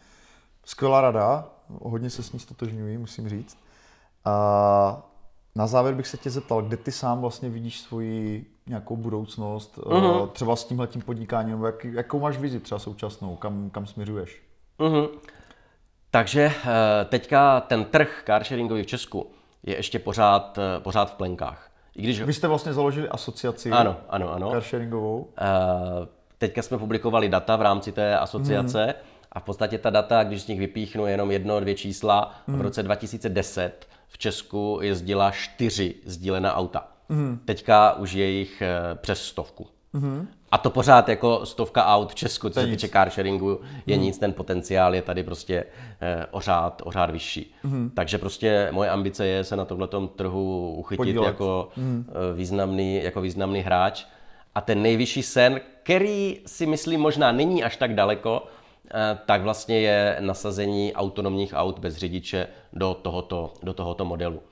Skvělá 0.64 1.00
rada, 1.00 1.48
hodně 1.82 2.10
se 2.10 2.22
s 2.22 2.32
ní 2.32 2.38
stotožňuji, 2.38 2.98
musím 2.98 3.28
říct. 3.28 3.58
A 4.24 5.02
na 5.56 5.66
závěr 5.66 5.94
bych 5.94 6.06
se 6.06 6.16
tě 6.16 6.30
zeptal, 6.30 6.62
kde 6.62 6.76
ty 6.76 6.92
sám 6.92 7.20
vlastně 7.20 7.48
vidíš 7.48 7.80
svoji 7.80 8.46
nějakou 8.66 8.96
budoucnost, 8.96 9.78
uh-huh. 9.78 10.28
třeba 10.28 10.56
s 10.56 10.64
tímhletím 10.64 11.02
podnikáním, 11.02 11.50
nebo 11.50 11.66
jak, 11.66 11.84
jakou 11.84 12.20
máš 12.20 12.38
vizi 12.38 12.60
třeba 12.60 12.78
současnou, 12.78 13.36
kam, 13.36 13.70
kam 13.70 13.86
směřuješ? 13.86 14.42
Uh-huh. 14.78 15.08
Takže 16.10 16.52
eh, 16.64 17.04
teďka 17.04 17.60
ten 17.60 17.84
trh 17.84 18.22
carsharingový 18.26 18.82
v 18.82 18.86
Česku 18.86 19.30
je 19.62 19.76
ještě 19.76 19.98
pořád, 19.98 20.58
eh, 20.58 20.80
pořád 20.80 21.10
v 21.10 21.14
plenkách. 21.14 21.70
I 21.94 22.02
když... 22.02 22.22
Vy 22.22 22.32
jste 22.32 22.48
vlastně 22.48 22.72
založili 22.72 23.08
asociaci 23.08 23.70
ano, 23.70 23.96
ano, 24.08 24.32
ano. 24.32 24.50
carsharingovou. 24.50 25.28
Teďka 26.38 26.62
jsme 26.62 26.78
publikovali 26.78 27.28
data 27.28 27.56
v 27.56 27.62
rámci 27.62 27.92
té 27.92 28.18
asociace 28.18 28.82
hmm. 28.82 28.94
a 29.32 29.40
v 29.40 29.42
podstatě 29.42 29.78
ta 29.78 29.90
data, 29.90 30.24
když 30.24 30.42
z 30.42 30.46
nich 30.46 30.58
vypíchnu 30.58 31.06
jenom 31.06 31.30
jedno, 31.30 31.60
dvě 31.60 31.74
čísla, 31.74 32.34
hmm. 32.46 32.58
v 32.58 32.60
roce 32.60 32.82
2010 32.82 33.86
v 34.08 34.18
Česku 34.18 34.78
jezdila 34.82 35.30
čtyři 35.30 35.94
sdílená 36.04 36.54
auta. 36.54 36.88
Hmm. 37.08 37.38
Teďka 37.44 37.92
už 37.92 38.12
je 38.12 38.30
jich 38.30 38.62
přes 38.94 39.22
stovku. 39.22 39.66
Hmm. 39.94 40.28
A 40.50 40.58
to 40.58 40.70
pořád 40.70 41.08
jako 41.08 41.46
stovka 41.46 41.86
aut 41.86 42.12
v 42.12 42.14
Česku, 42.14 42.48
co 42.48 42.60
se 42.60 42.66
týče 42.66 42.88
car 42.88 43.10
sharingu, 43.10 43.60
je 43.86 43.94
hmm. 43.94 44.04
nic, 44.04 44.18
ten 44.18 44.32
potenciál 44.32 44.94
je 44.94 45.02
tady 45.02 45.22
prostě 45.22 45.64
eh, 46.00 46.26
ořád, 46.30 46.82
ořád 46.84 47.10
vyšší. 47.10 47.54
Hmm. 47.62 47.90
Takže 47.94 48.18
prostě 48.18 48.68
moje 48.72 48.90
ambice 48.90 49.26
je 49.26 49.44
se 49.44 49.56
na 49.56 49.64
tomhle 49.64 49.88
trhu 50.16 50.74
uchytit 50.78 51.16
jako, 51.16 51.68
hmm. 51.76 52.06
významný, 52.34 53.04
jako 53.04 53.20
významný 53.20 53.60
hráč. 53.60 54.04
A 54.54 54.60
ten 54.60 54.82
nejvyšší 54.82 55.22
sen, 55.22 55.60
který 55.82 56.40
si 56.46 56.66
myslím 56.66 57.00
možná 57.00 57.32
není 57.32 57.64
až 57.64 57.76
tak 57.76 57.94
daleko, 57.94 58.42
eh, 58.46 58.50
tak 59.26 59.42
vlastně 59.42 59.80
je 59.80 60.16
nasazení 60.20 60.94
autonomních 60.94 61.52
aut 61.54 61.78
bez 61.78 61.96
řidiče 61.96 62.48
do 62.72 62.94
tohoto, 62.94 63.54
do 63.62 63.74
tohoto 63.74 64.04
modelu. 64.04 64.42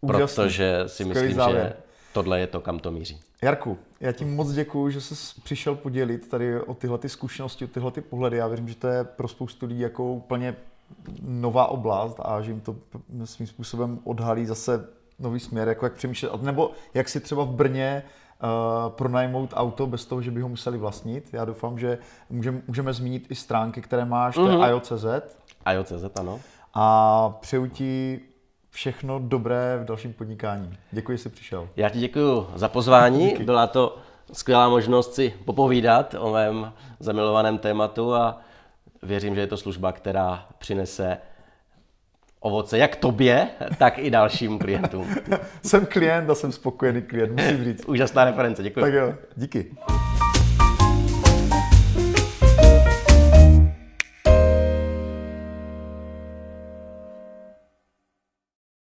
Úžasný. 0.00 0.44
Protože 0.44 0.82
si 0.86 1.04
Skvělý 1.04 1.10
myslím, 1.14 1.36
závěr. 1.36 1.66
že 1.76 1.82
tohle 2.12 2.40
je 2.40 2.46
to, 2.46 2.60
kam 2.60 2.78
to 2.78 2.90
míří. 2.90 3.20
Jarku, 3.42 3.78
já 4.00 4.12
ti 4.12 4.24
moc 4.24 4.52
děkuji, 4.52 4.90
že 4.90 5.00
jsi 5.00 5.14
přišel 5.42 5.74
podělit 5.74 6.28
tady 6.28 6.60
o 6.60 6.74
tyhle 6.74 6.98
ty 6.98 7.08
zkušenosti, 7.08 7.64
o 7.64 7.68
tyhle 7.68 7.90
ty 7.90 8.00
pohledy. 8.00 8.36
Já 8.36 8.46
věřím, 8.46 8.68
že 8.68 8.74
to 8.74 8.88
je 8.88 9.04
pro 9.04 9.28
spoustu 9.28 9.66
lidí 9.66 9.80
jako 9.80 10.12
úplně 10.12 10.56
nová 11.22 11.66
oblast 11.66 12.20
a 12.22 12.42
že 12.42 12.50
jim 12.50 12.60
to 12.60 12.76
svým 13.24 13.46
způsobem 13.46 13.98
odhalí 14.04 14.46
zase 14.46 14.88
nový 15.18 15.40
směr, 15.40 15.68
jako 15.68 15.86
jak 15.86 15.94
přemýšlet, 15.94 16.42
nebo 16.42 16.70
jak 16.94 17.08
si 17.08 17.20
třeba 17.20 17.44
v 17.44 17.50
Brně 17.50 18.02
pronajmout 18.88 19.50
auto 19.54 19.86
bez 19.86 20.06
toho, 20.06 20.22
že 20.22 20.30
by 20.30 20.40
ho 20.40 20.48
museli 20.48 20.78
vlastnit. 20.78 21.28
Já 21.32 21.44
doufám, 21.44 21.78
že 21.78 21.98
můžeme, 22.30 22.62
můžeme 22.66 22.92
zmínit 22.92 23.26
i 23.30 23.34
stránky, 23.34 23.82
které 23.82 24.04
máš, 24.04 24.36
mm-hmm. 24.36 24.44
to 24.44 24.50
je 24.50 24.56
mhm. 24.56 24.68
IO.cz. 24.70 25.36
IO.cz, 25.72 26.18
ano. 26.20 26.40
A 26.74 27.36
přeju 27.40 27.66
ti 27.66 28.20
všechno 28.70 29.18
dobré 29.18 29.78
v 29.82 29.84
dalším 29.84 30.12
podnikání. 30.12 30.78
Děkuji, 30.92 31.16
že 31.16 31.22
jsi 31.22 31.28
přišel. 31.28 31.68
Já 31.76 31.88
ti 31.88 31.98
děkuji 31.98 32.46
za 32.54 32.68
pozvání. 32.68 33.28
Díky. 33.28 33.44
Byla 33.44 33.66
to 33.66 33.96
skvělá 34.32 34.68
možnost 34.68 35.14
si 35.14 35.34
popovídat 35.44 36.14
o 36.18 36.32
mém 36.32 36.72
zamilovaném 37.00 37.58
tématu 37.58 38.14
a 38.14 38.40
věřím, 39.02 39.34
že 39.34 39.40
je 39.40 39.46
to 39.46 39.56
služba, 39.56 39.92
která 39.92 40.46
přinese 40.58 41.18
ovoce 42.40 42.78
jak 42.78 42.96
tobě, 42.96 43.48
tak 43.78 43.98
i 43.98 44.10
dalším 44.10 44.58
klientům. 44.58 45.06
jsem 45.62 45.86
klient 45.86 46.30
a 46.30 46.34
jsem 46.34 46.52
spokojený 46.52 47.02
klient, 47.02 47.32
musím 47.32 47.64
říct. 47.64 47.84
Úžasná 47.84 48.24
reference, 48.24 48.62
děkuji. 48.62 48.80
Tak 48.80 48.92
jo, 48.94 49.14
díky. 49.36 49.66